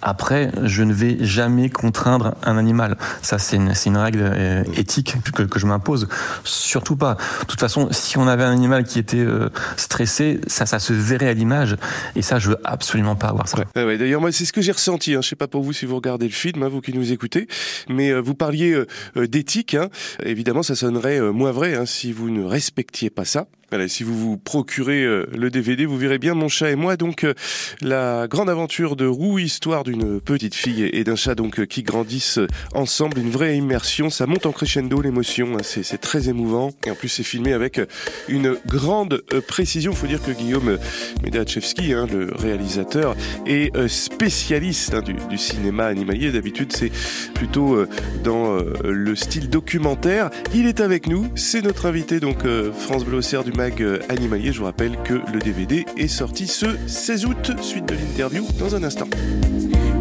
Après, 0.02 0.50
je 0.62 0.82
ne 0.82 0.92
vais 0.92 1.16
jamais 1.20 1.70
contraindre 1.70 2.34
un 2.42 2.56
animal. 2.56 2.96
Ça, 3.22 3.38
c'est 3.38 3.56
une, 3.56 3.72
une 3.86 3.96
règle 3.96 4.20
euh, 4.22 4.64
éthique 4.76 5.16
que, 5.34 5.42
que 5.42 5.58
je 5.58 5.66
m'impose. 5.66 6.08
Surtout 6.44 6.96
pas. 6.96 7.16
De 7.40 7.46
toute 7.46 7.60
façon, 7.60 7.88
si 7.90 8.18
on 8.18 8.26
avait 8.26 8.44
un 8.44 8.52
animal 8.52 8.84
qui 8.84 8.98
était 8.98 9.16
euh, 9.18 9.48
stressé, 9.76 10.40
ça, 10.46 10.66
ça 10.66 10.78
se 10.78 10.92
verrait 10.92 11.28
à 11.28 11.34
l'image. 11.34 11.76
Et 12.14 12.22
ça, 12.22 12.38
je 12.38 12.50
veux 12.50 12.58
absolument 12.64 13.16
pas 13.16 13.28
avoir 13.28 13.48
ça. 13.48 13.58
Ouais, 13.76 13.84
ouais, 13.84 13.98
D'ailleurs, 13.98 14.20
moi, 14.20 14.32
c'est 14.32 14.44
ce 14.44 14.52
que 14.52 14.60
j'ai 14.60 14.72
ressenti. 14.72 15.14
Hein. 15.14 15.20
Je 15.22 15.28
sais 15.28 15.36
pas 15.36 15.48
pour 15.48 15.62
vous 15.62 15.72
si 15.72 15.86
vous 15.86 15.96
regardez 15.96 16.26
le 16.26 16.32
film, 16.32 16.62
hein, 16.62 16.68
vous 16.68 16.80
qui 16.80 16.92
nous 16.92 17.12
écoutez, 17.12 17.46
mais 17.88 18.10
euh, 18.10 18.20
vous 18.20 18.34
parliez 18.34 18.72
euh, 18.72 18.86
euh, 19.16 19.26
d'éthique. 19.26 19.74
Hein. 19.74 19.88
Évidemment, 20.36 20.62
ça 20.62 20.74
sonnerait 20.74 21.18
euh, 21.18 21.32
moins 21.32 21.50
vrai 21.50 21.76
hein, 21.76 21.86
si 21.86 22.12
vous 22.12 22.28
ne 22.28 22.44
respectiez 22.44 23.08
pas 23.08 23.24
ça. 23.24 23.48
Voilà, 23.70 23.88
si 23.88 24.04
vous 24.04 24.16
vous 24.16 24.36
procurez 24.36 25.02
euh, 25.02 25.26
le 25.36 25.50
DVD, 25.50 25.86
vous 25.86 25.98
verrez 25.98 26.18
bien 26.18 26.34
Mon 26.34 26.48
chat 26.48 26.70
et 26.70 26.76
moi, 26.76 26.96
donc 26.96 27.24
euh, 27.24 27.34
la 27.80 28.28
grande 28.28 28.48
aventure 28.48 28.94
de 28.94 29.06
Roux, 29.06 29.40
histoire 29.40 29.82
d'une 29.82 30.20
petite 30.20 30.54
fille 30.54 30.84
et 30.84 31.02
d'un 31.02 31.16
chat 31.16 31.34
donc 31.34 31.58
euh, 31.58 31.66
qui 31.66 31.82
grandissent 31.82 32.38
ensemble, 32.74 33.18
une 33.18 33.30
vraie 33.30 33.56
immersion. 33.56 34.08
Ça 34.08 34.26
monte 34.26 34.46
en 34.46 34.52
crescendo 34.52 35.00
l'émotion, 35.00 35.56
hein, 35.56 35.62
c'est 35.62 36.00
très 36.00 36.28
émouvant 36.28 36.70
et 36.86 36.92
en 36.92 36.94
plus 36.94 37.08
c'est 37.08 37.24
filmé 37.24 37.52
avec 37.52 37.80
une 38.28 38.56
grande 38.66 39.22
précision. 39.48 39.90
Il 39.90 39.96
faut 39.96 40.06
dire 40.06 40.22
que 40.22 40.30
Guillaume 40.30 40.78
Medachevski, 41.24 41.92
hein, 41.92 42.06
le 42.10 42.30
réalisateur, 42.36 43.16
est 43.46 43.72
spécialiste 43.88 44.94
hein, 44.94 45.02
du, 45.02 45.38
cinéma 45.38 45.86
animalier. 45.86 46.30
D'habitude, 46.30 46.72
c'est 46.72 46.92
plutôt 47.34 47.84
dans 48.22 48.58
le 48.84 49.16
style 49.16 49.48
documentaire. 49.48 50.30
Il 50.54 50.66
est 50.66 50.80
avec 50.80 51.08
nous, 51.08 51.28
c'est 51.34 51.62
notre 51.62 51.86
invité 51.86 52.20
donc 52.20 52.38
France 52.78 53.04
Bleu 53.04 53.16
du 53.44 53.52
mag 53.56 53.80
euh, 53.80 53.98
animalier. 54.10 54.52
Je 54.52 54.58
vous 54.58 54.66
rappelle 54.66 54.96
que 55.02 55.14
le 55.32 55.38
DVD 55.38 55.86
est 55.96 56.08
sorti 56.08 56.46
ce 56.46 56.66
16 56.86 57.26
août. 57.26 57.52
Suite 57.62 57.86
de 57.86 57.94
l'interview 57.94 58.44
dans 58.58 58.74
un 58.74 58.82
instant. 58.82 59.06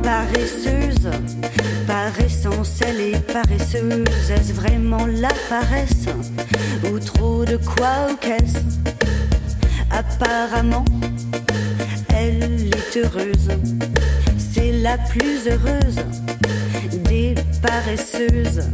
Paresseuse, 0.04 1.10
par 1.88 2.20
essence 2.20 2.82
elle 2.86 3.00
est 3.00 3.32
paresseuse. 3.32 4.30
Est-ce 4.30 4.54
vraiment 4.54 5.06
la 5.06 5.32
paresse 5.50 6.08
Ou 6.92 7.00
trop 7.00 7.46
de 7.46 7.58
quoi 7.58 8.08
ou 8.12 8.16
qu'est-ce? 8.18 8.60
Apparemment, 9.90 10.86
elle 12.16 12.68
est 12.68 12.98
heureuse. 12.98 13.50
C'est 14.38 14.74
la 14.74 14.98
plus 14.98 15.48
heureuse 15.48 16.00
des 17.06 17.36
paresseuses. 17.62 18.70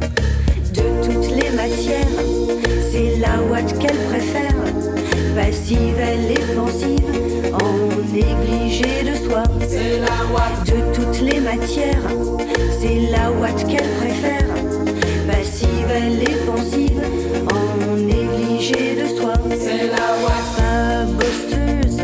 De 0.74 1.06
toutes 1.06 1.32
les 1.36 1.50
matières, 1.52 2.71
c'est 3.02 3.18
la 3.18 3.42
ouate 3.50 3.78
qu'elle 3.80 3.98
préfère. 4.10 4.56
Passive, 5.36 5.98
elle 6.00 6.32
est 6.32 6.56
pensive, 6.56 7.00
en 7.54 8.14
négligé 8.14 9.04
de 9.04 9.16
soi. 9.16 9.44
C'est 9.68 10.00
la 10.00 10.18
ouate 10.32 10.66
de 10.66 10.94
toutes 10.94 11.22
les 11.22 11.40
matières, 11.40 12.08
c'est 12.80 13.12
la 13.12 13.32
ouate 13.32 13.66
qu'elle 13.68 13.90
préfère. 14.02 14.48
Passive, 15.28 15.90
elle 15.90 16.22
est 16.22 16.46
pensive, 16.46 17.02
en 17.52 17.96
négligé 17.96 18.96
de 19.02 19.08
soi. 19.18 19.34
C'est 19.50 19.88
la 19.88 20.08
ouate 20.22 20.52
pas 20.58 21.06
bosseuse, 21.18 22.02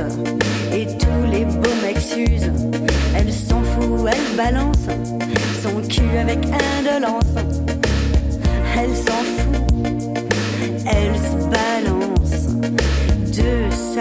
et 0.73 0.87
tous 0.97 1.31
les 1.31 1.45
beaux 1.45 1.77
mecs 1.83 1.99
s'usent. 1.99 2.51
Elle 3.15 3.33
s'en 3.33 3.61
fout, 3.61 4.09
elle 4.11 4.35
balance 4.37 4.87
son 5.61 5.81
cul 5.87 6.17
avec 6.17 6.39
indolence. 6.79 7.35
Elle 8.79 8.95
s'en 8.95 9.23
fout, 9.35 9.76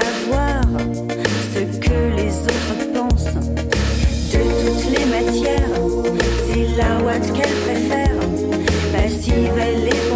savoir 0.01 0.61
ce 1.55 1.61
que 1.79 1.99
les 2.17 2.35
autres 2.53 2.93
pensent 2.93 3.35
de 4.33 4.41
toutes 4.61 4.91
les 4.99 5.07
matières. 5.07 5.77
C'est 6.47 6.69
la 6.77 7.03
ouate 7.03 7.33
qu'elle 7.33 7.57
préfère, 7.65 8.17
passive, 8.93 9.53
elle 9.59 9.89
est 9.89 10.16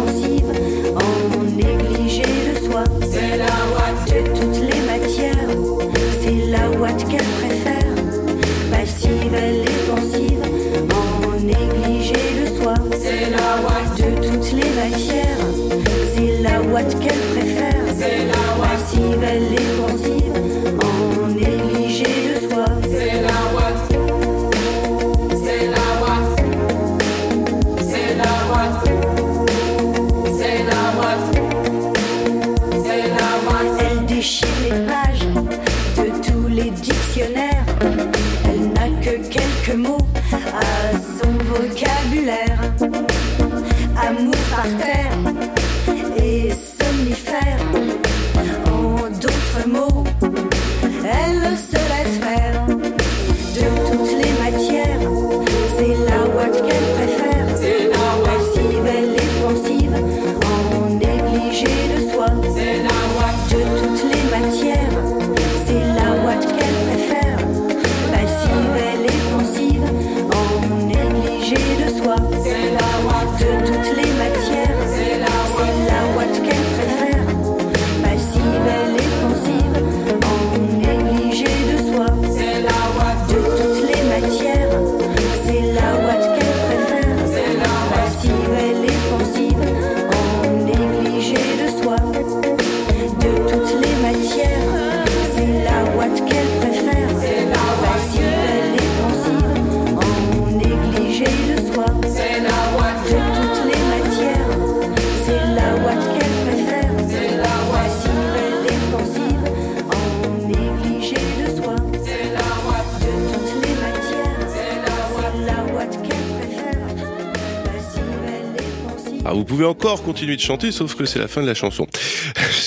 encore 119.91 120.05
continuer 120.05 120.37
de 120.37 120.41
chanter, 120.41 120.71
sauf 120.71 120.95
que 120.95 121.05
c'est 121.05 121.19
la 121.19 121.27
fin 121.27 121.41
de 121.41 121.47
la 121.47 121.53
chanson. 121.53 121.85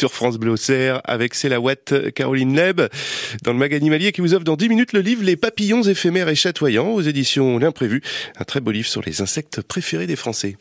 Sur 0.05 0.13
France 0.13 0.37
Bleu 0.37 0.55
avec 1.05 1.35
Ouate 1.59 2.13
Caroline 2.13 2.55
Leb, 2.55 2.83
dans 3.43 3.55
le 3.55 3.59
mag 3.59 3.73
animalier 3.73 4.13
qui 4.13 4.21
vous 4.21 4.35
offre 4.35 4.45
dans 4.45 4.55
10 4.55 4.69
minutes 4.69 4.93
le 4.93 5.01
livre 5.01 5.25
Les 5.25 5.35
papillons 5.35 5.83
éphémères 5.83 6.29
et 6.29 6.35
chatoyants 6.35 6.91
aux 6.91 7.01
éditions 7.01 7.59
L'Imprévu. 7.59 8.03
Un 8.39 8.45
très 8.45 8.61
beau 8.61 8.71
livre 8.71 8.87
sur 8.87 9.01
les 9.01 9.23
insectes 9.23 9.63
préférés 9.63 10.07
des 10.07 10.17
Français. 10.17 10.59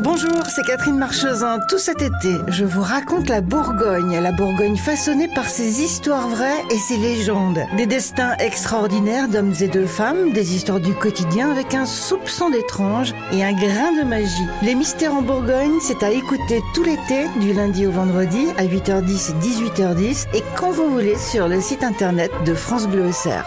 Bonjour, 0.00 0.46
c'est 0.46 0.64
Catherine 0.64 0.96
Marchesin. 0.96 1.58
Tout 1.68 1.76
cet 1.76 2.00
été, 2.00 2.36
je 2.46 2.64
vous 2.64 2.82
raconte 2.82 3.28
la 3.28 3.40
Bourgogne, 3.40 4.20
la 4.20 4.32
Bourgogne 4.32 4.76
façonnée 4.76 5.28
par 5.34 5.48
ses 5.48 5.82
histoires 5.82 6.28
vraies 6.28 6.62
et 6.70 6.78
ses 6.78 6.96
légendes. 6.96 7.58
Des 7.76 7.86
destins 7.86 8.36
extraordinaires 8.38 9.28
d'hommes 9.28 9.54
et 9.60 9.66
de 9.66 9.84
femmes, 9.84 10.32
des 10.32 10.54
histoires 10.54 10.80
du 10.80 10.94
quotidien 10.94 11.50
avec 11.50 11.74
un 11.74 11.84
soupçon 11.84 12.48
d'étrange 12.48 13.12
et 13.32 13.44
un 13.44 13.52
grain 13.52 14.00
de 14.00 14.06
magie. 14.06 14.46
Les 14.62 14.76
mystères 14.76 15.12
en 15.12 15.22
Bourgogne, 15.22 15.78
c'est 15.82 16.04
à 16.04 16.10
écouter 16.10 16.62
tout 16.74 16.84
l'été, 16.84 17.26
du 17.40 17.52
lundi 17.52 17.84
au 17.84 17.90
vendredi, 17.90 18.46
à 18.56 18.64
8h10 18.78 19.30
et 19.30 19.44
18h10, 19.44 20.26
et 20.34 20.44
quand 20.56 20.70
vous 20.70 20.90
voulez 20.90 21.16
sur 21.16 21.48
le 21.48 21.60
site 21.60 21.82
internet 21.82 22.30
de 22.46 22.54
France 22.54 22.86
Bleu 22.86 23.08
Auxerre. 23.08 23.44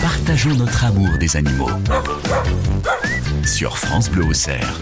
Partageons 0.00 0.54
notre 0.54 0.84
amour 0.86 1.18
des 1.18 1.36
animaux. 1.36 1.68
Sur 3.44 3.76
France 3.76 4.10
Bleu 4.10 4.24
Auxerre. 4.24 4.80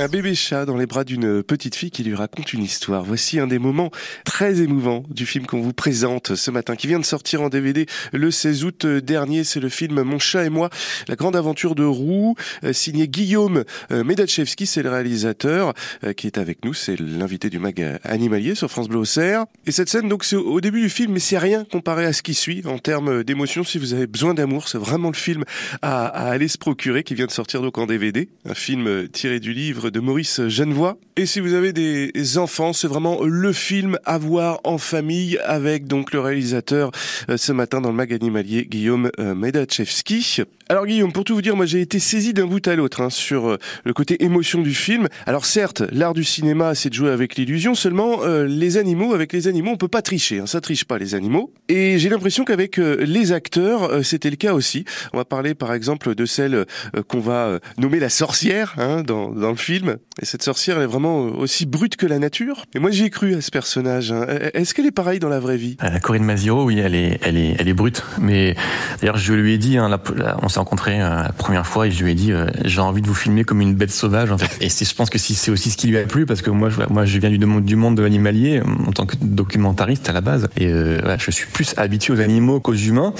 Un 0.00 0.06
bébé 0.06 0.36
chat 0.36 0.64
dans 0.64 0.76
les 0.76 0.86
bras 0.86 1.02
d'une 1.02 1.42
petite 1.42 1.74
fille 1.74 1.90
qui 1.90 2.04
lui 2.04 2.14
raconte 2.14 2.52
une 2.52 2.62
histoire. 2.62 3.02
Voici 3.02 3.40
un 3.40 3.48
des 3.48 3.58
moments 3.58 3.90
très 4.24 4.60
émouvants 4.60 5.02
du 5.10 5.26
film 5.26 5.44
qu'on 5.44 5.60
vous 5.60 5.72
présente 5.72 6.36
ce 6.36 6.52
matin, 6.52 6.76
qui 6.76 6.86
vient 6.86 7.00
de 7.00 7.04
sortir 7.04 7.42
en 7.42 7.48
DVD 7.48 7.84
le 8.12 8.30
16 8.30 8.64
août 8.64 8.86
dernier. 8.86 9.42
C'est 9.42 9.58
le 9.58 9.68
film 9.68 10.00
Mon 10.02 10.20
chat 10.20 10.44
et 10.44 10.50
moi, 10.50 10.70
la 11.08 11.16
grande 11.16 11.34
aventure 11.34 11.74
de 11.74 11.82
Roux, 11.82 12.36
euh, 12.62 12.72
signé 12.72 13.08
Guillaume 13.08 13.64
euh, 13.90 14.04
Medachevski, 14.04 14.66
c'est 14.66 14.84
le 14.84 14.90
réalisateur 14.90 15.74
euh, 16.04 16.12
qui 16.12 16.28
est 16.28 16.38
avec 16.38 16.64
nous. 16.64 16.74
C'est 16.74 17.00
l'invité 17.00 17.50
du 17.50 17.58
mag 17.58 17.98
animalier 18.04 18.54
sur 18.54 18.70
France 18.70 18.88
Bleu 18.88 19.00
Auxerre. 19.00 19.46
Et 19.66 19.72
cette 19.72 19.88
scène, 19.88 20.08
donc, 20.08 20.22
c'est 20.22 20.36
au 20.36 20.60
début 20.60 20.80
du 20.80 20.90
film, 20.90 21.14
mais 21.14 21.18
c'est 21.18 21.38
rien 21.38 21.64
comparé 21.64 22.04
à 22.04 22.12
ce 22.12 22.22
qui 22.22 22.34
suit 22.34 22.62
en 22.66 22.78
termes 22.78 23.24
d'émotion. 23.24 23.64
Si 23.64 23.78
vous 23.78 23.94
avez 23.94 24.06
besoin 24.06 24.32
d'amour, 24.32 24.68
c'est 24.68 24.78
vraiment 24.78 25.08
le 25.08 25.16
film 25.16 25.42
à, 25.82 26.06
à 26.06 26.28
aller 26.28 26.46
se 26.46 26.56
procurer, 26.56 27.02
qui 27.02 27.16
vient 27.16 27.26
de 27.26 27.32
sortir 27.32 27.62
donc 27.62 27.78
en 27.78 27.86
DVD. 27.86 28.28
Un 28.44 28.54
film 28.54 29.08
tiré 29.08 29.40
du 29.40 29.52
livre 29.52 29.87
de 29.90 30.00
Maurice 30.00 30.48
Genevois. 30.48 30.98
Et 31.16 31.26
si 31.26 31.40
vous 31.40 31.54
avez 31.54 31.72
des 31.72 32.38
enfants, 32.38 32.72
c'est 32.72 32.86
vraiment 32.86 33.24
le 33.24 33.52
film 33.52 33.98
à 34.04 34.18
voir 34.18 34.60
en 34.64 34.78
famille 34.78 35.38
avec 35.44 35.86
donc 35.86 36.12
le 36.12 36.20
réalisateur 36.20 36.90
euh, 37.28 37.36
ce 37.36 37.52
matin 37.52 37.80
dans 37.80 37.88
le 37.88 37.94
mag 37.94 38.12
animalier 38.12 38.66
Guillaume 38.66 39.10
euh, 39.18 39.34
Medachevski. 39.34 40.42
Alors 40.68 40.86
Guillaume, 40.86 41.12
pour 41.12 41.24
tout 41.24 41.34
vous 41.34 41.42
dire, 41.42 41.56
moi 41.56 41.66
j'ai 41.66 41.80
été 41.80 41.98
saisi 41.98 42.32
d'un 42.34 42.46
bout 42.46 42.66
à 42.68 42.76
l'autre 42.76 43.00
hein, 43.00 43.10
sur 43.10 43.48
euh, 43.48 43.58
le 43.84 43.92
côté 43.94 44.22
émotion 44.22 44.60
du 44.60 44.74
film. 44.74 45.08
Alors 45.26 45.44
certes, 45.44 45.82
l'art 45.92 46.14
du 46.14 46.24
cinéma, 46.24 46.74
c'est 46.74 46.90
de 46.90 46.94
jouer 46.94 47.10
avec 47.10 47.36
l'illusion. 47.36 47.74
Seulement, 47.74 48.24
les 48.44 48.76
animaux, 48.76 49.14
avec 49.14 49.32
les 49.32 49.48
animaux, 49.48 49.72
on 49.72 49.76
peut 49.76 49.88
pas 49.88 50.02
tricher. 50.02 50.40
Hein, 50.40 50.46
ça 50.46 50.60
triche 50.60 50.84
pas 50.84 50.98
les 50.98 51.14
animaux. 51.14 51.52
Et 51.68 51.98
j'ai 51.98 52.08
l'impression 52.08 52.44
qu'avec 52.44 52.76
les 52.76 53.32
acteurs, 53.32 54.04
c'était 54.04 54.30
le 54.30 54.36
cas 54.36 54.52
aussi. 54.52 54.84
On 55.12 55.16
va 55.16 55.24
parler 55.24 55.54
par 55.54 55.72
exemple 55.72 56.14
de 56.14 56.26
celle 56.26 56.66
qu'on 57.08 57.20
va 57.20 57.58
nommer 57.78 57.98
la 57.98 58.10
sorcière 58.10 58.74
hein, 58.78 59.02
dans, 59.02 59.30
dans 59.30 59.50
le 59.50 59.56
film. 59.56 59.77
Film. 59.78 59.96
Et 60.20 60.24
cette 60.24 60.42
sorcière, 60.42 60.76
elle 60.76 60.84
est 60.84 60.86
vraiment 60.86 61.26
euh, 61.26 61.30
aussi 61.30 61.66
brute 61.66 61.96
que 61.96 62.06
la 62.06 62.18
nature. 62.18 62.64
Et 62.74 62.78
moi, 62.78 62.90
j'y 62.90 63.04
ai 63.04 63.10
cru 63.10 63.34
à 63.34 63.40
ce 63.40 63.50
personnage. 63.50 64.12
hein. 64.12 64.26
Est-ce 64.54 64.74
qu'elle 64.74 64.86
est 64.86 64.90
pareille 64.90 65.18
dans 65.20 65.28
la 65.28 65.40
vraie 65.40 65.56
vie? 65.56 65.76
Euh, 65.82 65.98
Corinne 66.00 66.24
Maziro, 66.24 66.64
oui, 66.64 66.78
elle 66.78 66.94
est, 66.94 67.18
elle 67.22 67.36
est, 67.36 67.56
elle 67.58 67.68
est 67.68 67.74
brute. 67.74 68.02
Mais 68.20 68.54
d'ailleurs, 69.00 69.16
je 69.16 69.32
lui 69.34 69.52
ai 69.54 69.58
dit, 69.58 69.78
hein, 69.78 69.88
la- 69.88 70.00
la- 70.16 70.36
on 70.42 70.48
s'est 70.48 70.58
rencontrés 70.58 71.00
euh, 71.00 71.22
la 71.22 71.32
première 71.32 71.66
fois, 71.66 71.86
et 71.86 71.90
je 71.90 72.02
lui 72.04 72.12
ai 72.12 72.14
dit, 72.14 72.32
euh, 72.32 72.46
j'ai 72.64 72.80
envie 72.80 73.02
de 73.02 73.06
vous 73.06 73.14
filmer 73.14 73.44
comme 73.44 73.60
une 73.60 73.74
bête 73.74 73.90
sauvage. 73.90 74.30
En 74.32 74.38
fait. 74.38 74.64
Et 74.64 74.68
je 74.68 74.94
pense 74.94 75.10
que 75.10 75.18
si 75.18 75.34
c'est 75.34 75.50
aussi 75.50 75.70
ce 75.70 75.76
qui 75.76 75.86
lui 75.88 75.98
a 75.98 76.02
plu, 76.04 76.26
parce 76.26 76.42
que 76.42 76.50
moi, 76.50 76.68
je, 76.70 76.80
moi, 76.90 77.04
je 77.04 77.18
viens 77.18 77.30
du 77.30 77.38
monde, 77.46 77.64
du 77.64 77.76
monde 77.76 77.96
de 77.96 78.02
l'animalier 78.02 78.60
en 78.86 78.92
tant 78.92 79.06
que 79.06 79.16
documentariste 79.20 80.08
à 80.08 80.12
la 80.12 80.20
base, 80.20 80.48
et 80.56 80.66
euh, 80.66 81.16
je 81.18 81.30
suis 81.30 81.46
plus 81.46 81.74
habitué 81.76 82.12
aux 82.12 82.20
animaux 82.20 82.60
qu'aux 82.60 82.74
humains. 82.74 83.12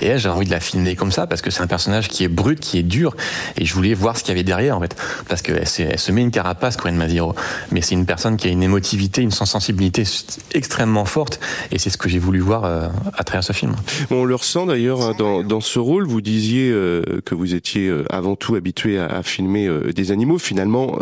Et 0.00 0.16
j'ai 0.18 0.28
envie 0.28 0.46
de 0.46 0.50
la 0.50 0.60
filmer 0.60 0.96
comme 0.96 1.12
ça 1.12 1.26
parce 1.26 1.42
que 1.42 1.50
c'est 1.50 1.62
un 1.62 1.66
personnage 1.66 2.08
qui 2.08 2.24
est 2.24 2.28
brut, 2.28 2.58
qui 2.60 2.78
est 2.78 2.82
dur, 2.82 3.16
et 3.58 3.64
je 3.64 3.74
voulais 3.74 3.94
voir 3.94 4.16
ce 4.16 4.22
qu'il 4.22 4.32
y 4.32 4.36
avait 4.36 4.44
derrière 4.44 4.76
en 4.76 4.80
fait, 4.80 4.96
parce 5.28 5.42
elle 5.78 5.98
se 6.06 6.12
met 6.12 6.22
une 6.22 6.30
carapace, 6.30 6.76
Corinne 6.76 6.96
Maziro, 6.96 7.34
mais 7.72 7.80
c'est 7.82 7.94
une 7.94 8.06
personne 8.06 8.36
qui 8.36 8.46
a 8.46 8.50
une 8.50 8.62
émotivité, 8.62 9.22
une 9.22 9.30
sensibilité 9.32 10.04
extrêmement 10.52 11.04
forte, 11.04 11.40
et 11.72 11.78
c'est 11.78 11.90
ce 11.90 11.96
que 11.98 12.08
j'ai 12.08 12.18
voulu 12.20 12.38
voir 12.40 12.64
euh, 12.64 12.88
à 13.14 13.24
travers 13.24 13.42
ce 13.44 13.52
film. 13.52 13.74
On 14.10 14.24
le 14.24 14.34
ressent 14.34 14.66
d'ailleurs 14.66 15.02
hein, 15.02 15.14
dans, 15.18 15.42
dans 15.42 15.60
ce 15.60 15.78
rôle. 15.78 16.06
Vous 16.06 16.20
disiez 16.20 16.70
euh, 16.70 17.02
que 17.24 17.34
vous 17.34 17.54
étiez 17.54 17.88
euh, 17.88 18.04
avant 18.10 18.36
tout 18.36 18.54
habitué 18.54 18.98
à, 18.98 19.06
à 19.06 19.22
filmer 19.22 19.68
des 19.94 20.12
animaux. 20.12 20.38
Finalement, 20.38 20.98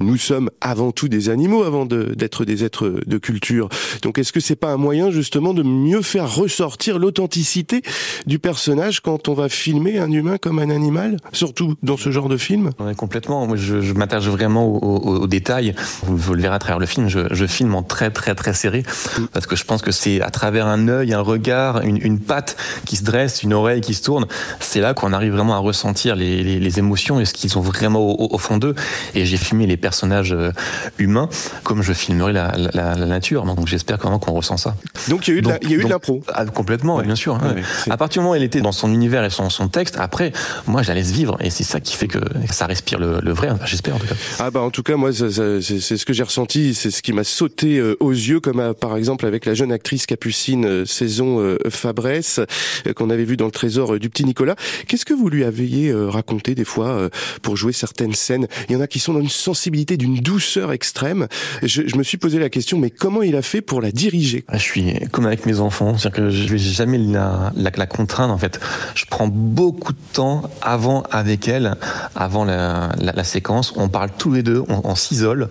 nous 0.00 0.16
sommes 0.16 0.50
avant 0.60 0.90
tout 0.92 1.08
des 1.08 1.28
animaux 1.28 1.62
avant 1.62 1.86
de- 1.86 2.14
d'être 2.16 2.44
des 2.44 2.64
êtres 2.64 2.94
de 3.06 3.18
culture. 3.18 3.68
Donc, 4.02 4.18
est-ce 4.18 4.32
que 4.32 4.40
c'est 4.40 4.56
pas 4.56 4.72
un 4.72 4.76
moyen 4.76 5.10
justement 5.10 5.54
de 5.54 5.62
mieux 5.62 6.02
faire 6.02 6.34
ressortir 6.34 6.98
l'authenticité 6.98 7.82
du 8.26 8.38
personnage 8.38 9.00
quand 9.00 9.28
on 9.28 9.34
va 9.34 9.48
filmer 9.48 9.98
un 9.98 10.10
humain 10.10 10.38
comme 10.38 10.58
un 10.58 10.70
animal, 10.70 11.18
surtout 11.32 11.74
dans 11.82 11.96
ce 11.96 12.10
genre 12.10 12.28
de 12.28 12.36
film? 12.36 12.70
Ouais, 12.80 12.94
complètement. 12.94 13.46
Moi, 13.46 13.56
je, 13.56 13.80
je 13.80 13.92
m'attache 13.92 14.24
vraiment 14.32 14.66
aux- 14.66 15.22
aux 15.22 15.26
détails. 15.26 15.74
Vous, 16.04 16.16
vous 16.16 16.34
le 16.34 16.42
verrez 16.42 16.54
à 16.56 16.58
travers 16.58 16.78
le 16.78 16.86
film. 16.86 17.08
Je, 17.08 17.20
je 17.30 17.46
filme 17.46 17.74
en 17.74 17.82
très, 17.82 18.10
très, 18.10 18.34
très 18.34 18.54
serré 18.54 18.82
parce 19.32 19.46
que 19.46 19.56
je 19.56 19.64
pense 19.64 19.82
que 19.82 19.92
c'est 19.92 20.20
à 20.20 20.30
travers 20.30 20.66
un 20.66 20.88
œil, 20.88 21.12
un 21.14 21.20
regard, 21.20 21.82
une, 21.82 21.98
une 22.02 22.18
patte 22.18 22.56
qui 22.86 22.96
se 22.96 23.04
dresse, 23.04 23.42
une 23.42 23.52
oreille 23.54 23.80
qui 23.80 23.94
se 23.94 24.02
tourne. 24.02 24.26
C'est 24.60 24.80
là 24.80 24.94
qu'on 24.94 25.12
arrive 25.12 25.32
vraiment 25.32 25.54
à 25.54 25.58
ressentir 25.58 26.16
les, 26.16 26.42
les, 26.42 26.58
les 26.58 26.78
émotions 26.78 27.20
et 27.20 27.24
ce 27.24 27.32
qu'ils 27.34 27.56
ont 27.58 27.62
vraiment 27.62 28.00
au, 28.00 28.34
au 28.34 28.38
fond 28.38 28.56
d'eux. 28.58 28.74
Et 29.14 29.24
j'ai 29.26 29.36
filmé 29.36 29.66
les 29.66 29.76
personnages 29.76 30.32
euh, 30.32 30.50
humains 30.98 31.28
comme 31.62 31.82
je 31.82 31.92
filmerais 31.92 32.32
la, 32.32 32.52
la, 32.74 32.94
la 32.94 33.06
nature. 33.06 33.44
Donc, 33.44 33.66
j'espère 33.66 33.98
vraiment 33.98 34.18
qu'on 34.18 34.32
ressent 34.32 34.56
ça. 34.56 34.74
Donc, 35.08 35.28
il 35.28 35.34
y 35.34 35.36
a 35.36 35.38
eu 35.38 35.42
de 35.42 35.48
la- 35.48 35.58
il 35.62 35.70
y 35.70 35.74
a 35.74 35.76
eu 35.76 35.84
de 35.84 35.88
l'impro. 35.88 36.22
Ah, 36.34 36.44
complètement, 36.46 36.98
bien 37.00 37.14
sûr. 37.16 37.34
Ouais, 37.34 37.62
à 37.90 37.96
partir 37.96 38.20
du 38.20 38.24
moment 38.24 38.32
où 38.32 38.34
elle 38.36 38.42
était 38.42 38.60
dans 38.60 38.72
son 38.72 38.92
univers 38.92 39.24
et 39.24 39.30
son, 39.30 39.50
son 39.50 39.68
texte, 39.68 39.96
après, 39.98 40.32
moi, 40.66 40.82
je 40.82 40.88
la 40.88 40.94
laisse 40.94 41.10
vivre. 41.10 41.36
Et 41.40 41.50
c'est 41.50 41.64
ça 41.64 41.80
qui 41.80 41.94
fait 41.96 42.08
que 42.08 42.18
ça 42.50 42.66
respire 42.66 42.98
le, 42.98 43.20
le 43.22 43.32
vrai, 43.32 43.48
j'espère 43.64 43.96
en 43.96 43.98
tout 43.98 44.06
cas. 44.06 44.11
Ah 44.38 44.50
bah 44.50 44.60
en 44.60 44.70
tout 44.70 44.82
cas 44.82 44.96
moi 44.96 45.12
c'est 45.12 45.30
ce 45.30 46.04
que 46.04 46.12
j'ai 46.12 46.22
ressenti, 46.22 46.74
c'est 46.74 46.90
ce 46.90 47.02
qui 47.02 47.12
m'a 47.12 47.24
sauté 47.24 47.78
euh, 47.78 47.96
aux 48.00 48.10
yeux 48.12 48.40
comme 48.40 48.60
euh, 48.60 48.72
par 48.72 48.96
exemple 48.96 49.26
avec 49.26 49.46
la 49.46 49.54
jeune 49.54 49.72
actrice 49.72 50.06
Capucine 50.06 50.64
euh, 50.64 50.84
saison 50.84 51.40
euh, 51.40 51.58
Fabresse 51.68 52.40
euh, 52.86 52.92
qu'on 52.92 53.10
avait 53.10 53.24
vu 53.24 53.36
dans 53.36 53.46
le 53.46 53.50
trésor 53.50 53.94
euh, 53.94 53.98
du 53.98 54.10
petit 54.10 54.24
Nicolas. 54.24 54.56
Qu'est-ce 54.88 55.04
que 55.04 55.14
vous 55.14 55.28
lui 55.28 55.44
aviez 55.44 55.92
raconté 55.94 56.54
des 56.54 56.64
fois 56.64 57.08
pour 57.42 57.56
jouer 57.56 57.72
certaines 57.72 58.14
scènes? 58.14 58.46
Il 58.68 58.72
y 58.72 58.76
en 58.76 58.80
a 58.80 58.86
qui 58.86 58.98
sont 58.98 59.12
dans 59.14 59.20
une 59.20 59.28
sensibilité, 59.28 59.96
d'une 59.96 60.16
douceur 60.16 60.72
extrême. 60.72 61.28
Je, 61.62 61.82
je 61.86 61.96
me 61.96 62.02
suis 62.02 62.18
posé 62.18 62.38
la 62.38 62.48
question 62.48 62.78
mais 62.78 62.90
comment 62.90 63.22
il 63.22 63.36
a 63.36 63.42
fait 63.42 63.60
pour 63.60 63.80
la 63.80 63.90
diriger? 63.92 64.44
Ah, 64.48 64.58
Je 64.58 64.62
suis 64.62 64.94
comme 65.10 65.26
avec 65.26 65.46
mes 65.46 65.60
enfants, 65.60 65.96
c'est-à-dire 65.98 66.24
que 66.24 66.30
je 66.30 66.48
vais 66.48 66.58
jamais 66.58 66.98
la, 66.98 67.52
la, 67.56 67.70
la 67.74 67.86
contraindre 67.86 68.32
en 68.34 68.38
fait. 68.38 68.60
Je 68.94 69.04
prends 69.08 69.28
beaucoup 69.28 69.92
de 69.92 69.98
temps 70.12 70.42
avant 70.60 71.02
avec 71.10 71.48
elle, 71.48 71.76
avant 72.14 72.44
la, 72.44 72.90
la, 72.98 73.12
la 73.12 73.24
séquence. 73.24 73.72
On 73.76 73.88
parle 73.88 74.01
tous 74.08 74.32
les 74.32 74.42
deux, 74.42 74.62
on, 74.68 74.80
on 74.84 74.94
s'isole. 74.94 75.48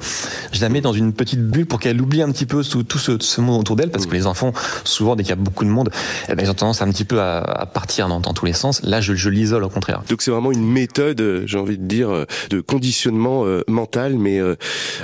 Je 0.51 0.61
la 0.61 0.69
mets 0.69 0.81
dans 0.81 0.93
une 0.93 1.13
petite 1.13 1.41
bulle 1.41 1.65
pour 1.65 1.79
qu'elle 1.79 2.01
oublie 2.01 2.21
un 2.21 2.31
petit 2.31 2.45
peu 2.45 2.63
tout, 2.63 2.83
tout 2.83 2.97
ce, 2.99 3.17
ce 3.19 3.41
monde 3.41 3.59
autour 3.59 3.75
d'elle, 3.75 3.91
parce 3.91 4.05
que 4.05 4.13
les 4.13 4.27
enfants, 4.27 4.53
souvent 4.83 5.15
dès 5.15 5.23
qu'il 5.23 5.31
y 5.31 5.33
a 5.33 5.37
beaucoup 5.37 5.65
de 5.65 5.69
monde, 5.69 5.89
eh 6.29 6.35
ben, 6.35 6.45
ils 6.45 6.49
ont 6.49 6.53
tendance 6.53 6.81
un 6.81 6.89
petit 6.89 7.05
peu 7.05 7.21
à, 7.21 7.39
à 7.39 7.65
partir 7.65 8.07
dans, 8.07 8.19
dans 8.19 8.33
tous 8.33 8.45
les 8.45 8.53
sens. 8.53 8.81
Là, 8.83 9.01
je, 9.01 9.13
je 9.13 9.29
l'isole 9.29 9.63
au 9.63 9.69
contraire. 9.69 10.03
Donc 10.09 10.21
c'est 10.21 10.31
vraiment 10.31 10.51
une 10.51 10.65
méthode, 10.65 11.21
euh, 11.21 11.43
j'ai 11.45 11.57
envie 11.57 11.77
de 11.77 11.85
dire, 11.85 12.09
euh, 12.09 12.25
de 12.49 12.61
conditionnement 12.61 13.45
euh, 13.45 13.63
mental, 13.67 14.15
mais 14.17 14.39
euh, 14.39 14.55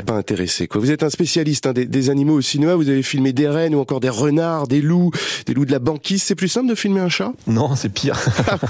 pas 0.05 0.13
intéressé. 0.13 0.67
Quoi. 0.67 0.81
Vous 0.81 0.91
êtes 0.91 1.03
un 1.03 1.09
spécialiste 1.09 1.67
hein, 1.67 1.73
des, 1.73 1.85
des 1.85 2.09
animaux 2.09 2.35
au 2.35 2.41
cinéma. 2.41 2.75
Vous 2.75 2.89
avez 2.89 3.03
filmé 3.03 3.33
des 3.33 3.47
rennes 3.47 3.75
ou 3.75 3.79
encore 3.79 3.99
des 3.99 4.09
renards, 4.09 4.67
des 4.67 4.81
loups, 4.81 5.11
des 5.45 5.53
loups 5.53 5.65
de 5.65 5.71
la 5.71 5.79
banquise. 5.79 6.23
C'est 6.23 6.35
plus 6.35 6.47
simple 6.47 6.67
de 6.67 6.75
filmer 6.75 7.01
un 7.01 7.09
chat? 7.09 7.31
Non, 7.47 7.75
c'est 7.75 7.89
pire. 7.89 8.17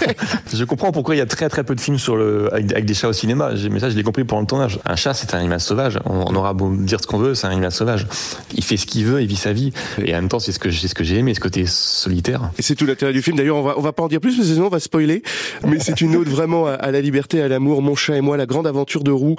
je 0.53 0.63
comprends 0.63 0.91
pourquoi 0.91 1.15
il 1.15 1.19
y 1.19 1.21
a 1.21 1.25
très 1.25 1.49
très 1.49 1.63
peu 1.63 1.75
de 1.75 1.82
films 1.82 1.97
sur 1.97 2.15
le, 2.15 2.53
avec, 2.53 2.71
avec 2.71 2.86
des 2.86 2.93
chats 2.93 3.09
au 3.09 3.13
cinéma. 3.13 3.51
Mais 3.71 3.80
ça, 3.80 3.89
je 3.89 3.95
l'ai 3.95 4.03
compris 4.03 4.23
pendant 4.23 4.41
le 4.41 4.47
tournage. 4.47 4.66
Un 4.86 4.95
chat, 4.95 5.13
c'est 5.13 5.34
un 5.34 5.39
animal 5.39 5.59
sauvage. 5.59 5.99
On, 6.05 6.26
on 6.28 6.36
aura 6.36 6.53
beau 6.53 6.76
dire 6.76 6.99
ce 7.01 7.07
qu'on 7.07 7.18
veut, 7.18 7.36
c'est 7.36 7.47
un 7.47 7.51
animal 7.51 7.72
sauvage. 7.72 8.07
Il 8.55 8.63
fait 8.63 8.78
ce 8.78 8.86
qu'il 8.86 9.05
veut, 9.05 9.22
il 9.22 9.28
vit 9.28 9.36
sa 9.36 9.53
vie. 9.53 9.72
Et 10.03 10.13
en 10.13 10.18
même 10.18 10.30
temps, 10.30 10.39
c'est 10.39 10.51
ce 10.51 10.59
que, 10.59 10.72
c'est 10.72 10.88
ce 10.88 10.95
que 10.95 11.03
j'ai 11.03 11.18
aimé, 11.18 11.34
ce 11.34 11.39
côté 11.39 11.65
solitaire. 11.65 12.51
Et 12.57 12.61
c'est 12.61 12.76
tout 12.76 12.86
l'intérêt 12.86 13.13
du 13.13 13.22
film. 13.22 13.38
D'ailleurs, 13.38 13.57
on 13.57 13.63
va, 13.63 13.76
on 13.78 13.82
va 13.82 13.93
pas 13.93 14.03
en 14.03 14.07
dire 14.07 14.20
plus 14.20 14.36
parce 14.36 14.47
que 14.47 14.53
sinon 14.53 14.68
on 14.68 14.70
va 14.70 14.80
spoiler. 14.80 15.24
Mais 15.65 15.80
c'est 15.80 16.01
une 16.01 16.15
ode 16.15 16.28
vraiment 16.28 16.68
à, 16.68 16.74
à 16.74 16.91
la 16.91 17.01
liberté, 17.01 17.41
à 17.41 17.47
l'amour. 17.47 17.82
Mon 17.82 17.95
chat 17.95 18.18
et 18.18 18.22
moi, 18.22 18.38
la 18.38 18.45
grande 18.45 18.68
aventure 18.68 19.03
de 19.03 19.11
roue. 19.11 19.36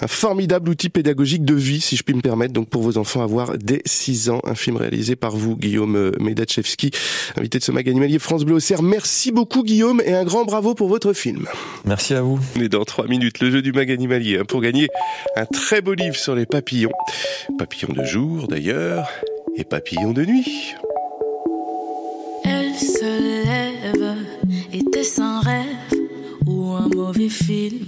Un 0.00 0.06
formidable 0.06 0.70
outil 0.70 0.88
pédagogique 0.88 1.44
de 1.44 1.54
vie, 1.54 1.80
si 1.80 1.96
je 1.96 2.02
puis 2.02 2.14
me 2.14 2.20
permettre. 2.20 2.52
Donc 2.52 2.68
pour 2.68 2.82
vos 2.82 2.98
enfants, 2.98 3.22
avoir 3.22 3.58
dès 3.58 3.82
6 3.84 4.30
ans. 4.30 4.40
Un 4.44 4.54
film 4.54 4.76
réalisé 4.76 5.16
par 5.16 5.36
vous, 5.36 5.56
Guillaume 5.56 6.12
Medachevski, 6.20 6.90
invité 7.36 7.58
de 7.58 7.64
ce 7.64 7.72
mag 7.72 7.88
animalier 7.88 8.18
France 8.18 8.44
Bleu 8.44 8.56
Auxerre. 8.56 8.82
Merci 8.82 9.32
beaucoup, 9.32 9.62
Guillaume, 9.62 10.00
et 10.04 10.14
un 10.14 10.24
grand 10.24 10.44
bravo 10.44 10.74
pour 10.74 10.88
votre 10.88 11.12
film. 11.12 11.46
Merci 11.84 12.14
à 12.14 12.22
vous. 12.22 12.38
Et 12.60 12.68
dans 12.68 12.84
3 12.84 13.06
minutes, 13.06 13.40
le 13.40 13.50
jeu 13.50 13.62
du 13.62 13.72
mag 13.72 13.90
animalier 13.90 14.38
hein, 14.38 14.44
pour 14.46 14.60
un 15.36 15.46
très 15.46 15.80
beau 15.80 15.94
livre 15.94 16.16
sur 16.16 16.34
les 16.34 16.44
papillons. 16.46 16.92
Papillons 17.58 17.92
de 17.94 18.04
jour, 18.04 18.48
d'ailleurs, 18.48 19.08
et 19.56 19.64
papillons 19.64 20.12
de 20.12 20.24
nuit. 20.24 20.74
Elle 22.44 22.74
se 22.74 23.46
lève, 23.46 24.16
était-ce 24.72 25.20
un 25.20 25.40
rêve 25.40 25.64
ou 26.46 26.72
un 26.72 26.88
mauvais 26.88 27.30
film 27.30 27.86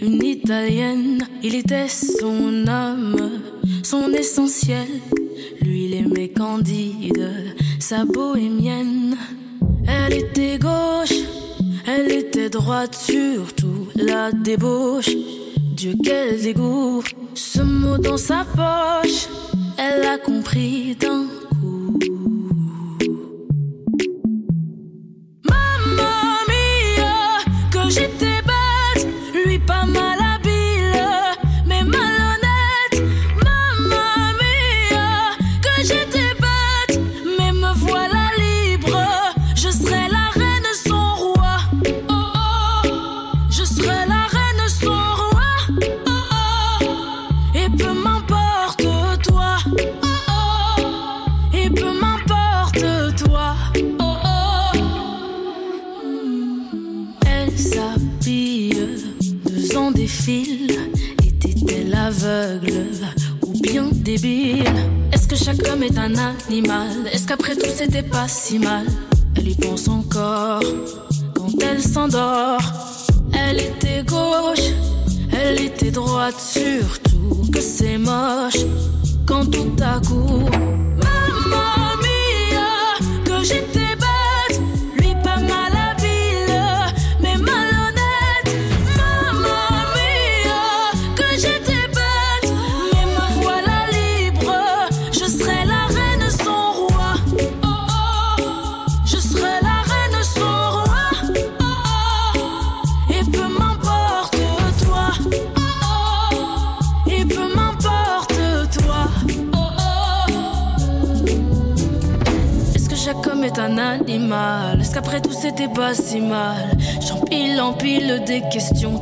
Une 0.00 0.22
italienne, 0.22 1.26
il 1.42 1.56
était 1.56 1.88
son 1.88 2.66
âme, 2.68 3.42
son 3.82 4.12
essentiel. 4.12 4.86
Lui, 5.62 5.86
il 5.86 5.94
aimait 5.94 6.28
Candide, 6.28 7.54
sa 7.80 8.04
bohémienne. 8.04 9.16
Elle 9.88 10.14
était 10.14 10.58
gauche, 10.58 11.24
elle 11.86 12.12
était 12.12 12.50
droite, 12.50 12.94
surtout 12.94 13.88
la 13.96 14.30
débauche. 14.30 15.10
Dieu, 15.78 15.94
quel 16.02 16.42
dégoût, 16.42 17.04
ce 17.34 17.62
mot 17.62 17.98
dans 17.98 18.16
sa 18.16 18.44
poche, 18.44 19.28
elle 19.78 20.04
a 20.04 20.18
compris 20.18 20.96
d'un 20.96 21.24
Mamma 25.48 26.10
mia, 26.48 27.38
que 27.70 27.90
j'étais 27.90 28.27
Qu'après 67.48 67.66
tout 67.66 67.74
c'était 67.74 68.02
pas 68.02 68.28
si 68.28 68.58
mal 68.58 68.87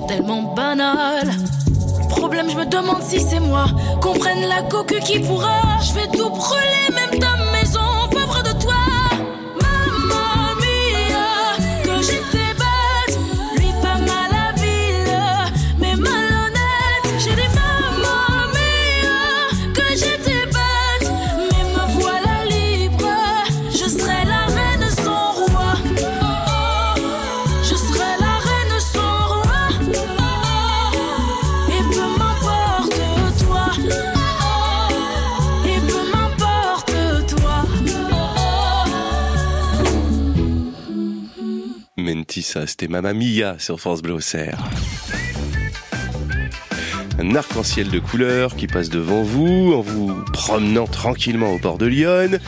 tellement 0.09 0.55
banales. 0.55 1.33
Problème, 2.09 2.49
je 2.49 2.57
me 2.57 2.64
demande 2.64 3.03
si 3.03 3.20
c'est 3.20 3.41
moi. 3.41 3.66
Comprenne 4.01 4.49
la 4.49 4.62
coque 4.62 4.99
qui 5.01 5.18
pourra. 5.18 5.61
Je 5.83 5.93
vais 5.93 6.07
tout 6.07 6.31
brûler, 6.31 6.89
même 6.95 7.06
Mentissa, 42.37 42.66
c'était 42.66 42.89
Mamma 42.89 43.14
Mia 43.14 43.57
sur 43.59 43.80
France 43.80 44.03
Bleu. 44.03 44.18
Un 47.18 47.34
arc-en-ciel 47.34 47.89
de 47.89 47.99
couleurs 47.99 48.57
qui 48.57 48.66
passe 48.66 48.91
devant 48.91 49.22
vous 49.22 49.72
en 49.72 49.80
vous 49.80 50.14
promenant 50.34 50.87
tranquillement 50.87 51.55
au 51.55 51.59
bord 51.59 51.78
de 51.78 51.87
Lyon. 51.87 52.39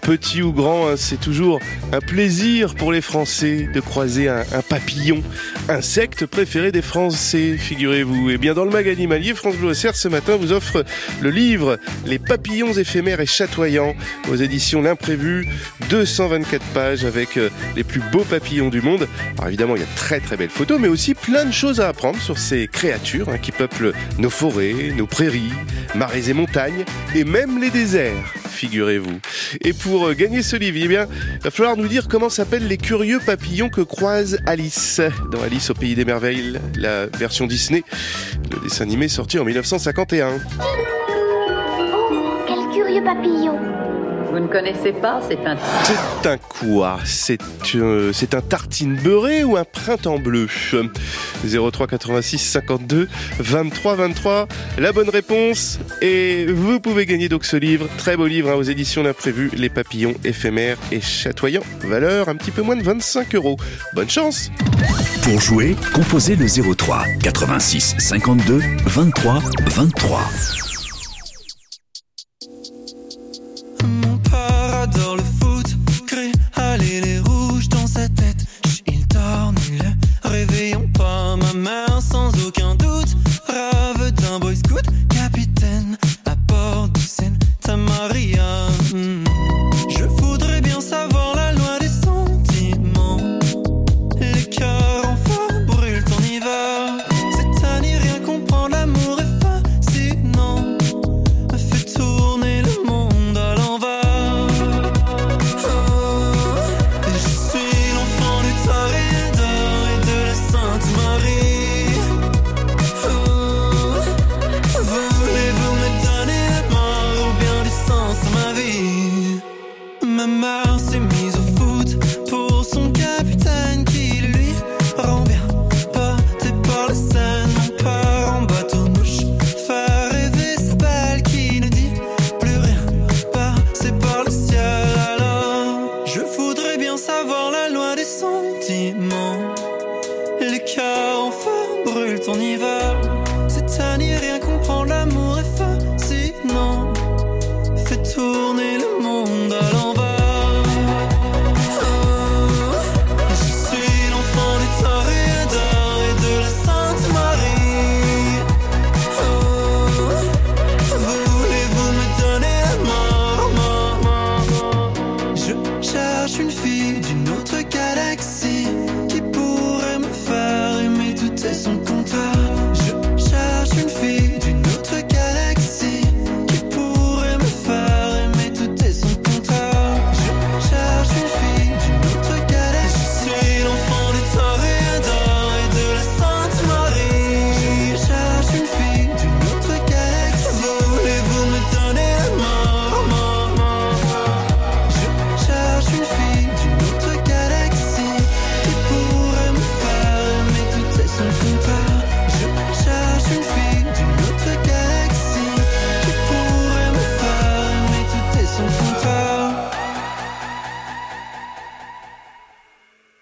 Petit 0.00 0.40
ou 0.40 0.54
grand, 0.54 0.88
hein, 0.88 0.94
c'est 0.96 1.20
toujours 1.20 1.60
un 1.92 2.00
plaisir 2.00 2.74
pour 2.76 2.92
les 2.92 3.02
Français 3.02 3.68
de 3.74 3.80
croiser 3.80 4.30
un 4.30 4.62
papillon, 4.70 5.22
insecte 5.68 6.26
préféré 6.26 6.72
des 6.72 6.82
Français, 6.82 7.56
figurez-vous. 7.56 8.30
Et 8.30 8.38
bien 8.38 8.54
dans 8.54 8.64
le 8.64 8.70
mag 8.70 8.88
animalier, 8.88 9.34
France 9.34 9.56
Bleu 9.56 9.74
ce 9.74 10.08
matin 10.08 10.36
vous 10.36 10.52
offre 10.52 10.84
le 11.20 11.30
livre 11.30 11.78
Les 12.06 12.18
papillons 12.18 12.72
éphémères 12.72 13.20
et 13.20 13.26
chatoyants 13.26 13.94
aux 14.30 14.36
éditions 14.36 14.82
L'Imprévu, 14.82 15.48
224 15.90 16.62
pages 16.66 17.04
avec 17.04 17.36
euh, 17.36 17.50
les 17.76 17.84
plus 17.84 18.00
beaux 18.12 18.24
papillons 18.24 18.68
du 18.68 18.80
monde. 18.80 19.08
Alors 19.36 19.48
évidemment, 19.48 19.76
il 19.76 19.80
y 19.80 19.84
a 19.84 19.96
très 19.96 20.20
très 20.20 20.36
belles 20.36 20.50
photos, 20.50 20.80
mais 20.80 20.88
aussi 20.88 21.14
plein 21.14 21.44
de 21.44 21.52
choses 21.52 21.80
à 21.80 21.88
apprendre 21.88 22.20
sur 22.20 22.38
ces 22.38 22.68
créatures 22.68 23.28
hein, 23.28 23.38
qui 23.38 23.52
peuplent 23.52 23.92
nos 24.18 24.30
forêts, 24.30 24.92
nos 24.96 25.06
prairies, 25.06 25.52
marais 25.94 26.30
et 26.30 26.34
montagnes, 26.34 26.84
et 27.14 27.24
même 27.24 27.60
les 27.60 27.70
déserts, 27.70 28.34
figurez-vous. 28.56 29.20
Et 29.60 29.72
pour 29.72 30.08
euh, 30.08 30.14
gagner 30.14 30.42
ce 30.42 30.56
livre, 30.56 30.78
eh 30.80 30.84
il 30.84 31.42
va 31.42 31.50
falloir 31.50 31.76
nous 31.76 31.88
dire 31.88 32.08
comment 32.08 32.30
s'appellent 32.30 32.66
les 32.66 32.78
curieux 32.78 33.20
papillons 33.24 33.68
que 33.68 33.82
croise 33.82 34.38
Alice 34.46 35.00
dans 35.30 35.42
Alice 35.42 35.70
au 35.70 35.74
pays 35.74 35.94
des 35.94 36.04
merveilles, 36.04 36.58
la 36.74 37.06
version 37.06 37.46
Disney, 37.46 37.84
le 38.50 38.60
dessin 38.60 38.84
animé 38.84 39.08
sorti 39.08 39.38
en 39.38 39.44
1951. 39.44 40.38
Quel 42.46 42.58
curieux 42.74 43.02
papillon. 43.04 43.58
Vous 44.36 44.42
ne 44.42 44.48
connaissez 44.48 44.92
pas, 44.92 45.22
c'est 45.26 45.46
un... 45.46 45.56
C'est 45.82 46.28
un 46.28 46.36
quoi 46.36 46.98
C'est 47.06 47.38
euh, 47.74 48.12
c'est 48.12 48.34
un 48.34 48.42
tartine 48.42 48.94
beurrée 48.94 49.44
ou 49.44 49.56
un 49.56 49.64
printemps 49.64 50.18
bleu? 50.18 50.46
03 51.42 51.86
86 51.86 52.36
52 52.36 53.08
23 53.38 53.94
23. 53.94 54.46
La 54.76 54.92
bonne 54.92 55.08
réponse 55.08 55.78
et 56.02 56.44
vous 56.52 56.80
pouvez 56.80 57.06
gagner 57.06 57.30
donc 57.30 57.46
ce 57.46 57.56
livre, 57.56 57.88
très 57.96 58.18
beau 58.18 58.26
livre 58.26 58.50
hein, 58.50 58.56
aux 58.56 58.62
éditions 58.62 59.02
L'Imprévu, 59.02 59.50
Les 59.56 59.70
papillons 59.70 60.12
éphémères 60.22 60.76
et 60.92 61.00
chatoyants, 61.00 61.64
valeur 61.84 62.28
un 62.28 62.36
petit 62.36 62.50
peu 62.50 62.60
moins 62.60 62.76
de 62.76 62.82
25 62.82 63.36
euros. 63.36 63.56
Bonne 63.94 64.10
chance 64.10 64.50
Pour 65.22 65.40
jouer, 65.40 65.76
composez 65.94 66.36
le 66.36 66.46
03 66.46 67.04
86 67.22 67.94
52 67.96 68.60
23 68.84 69.40
23. 69.64 70.20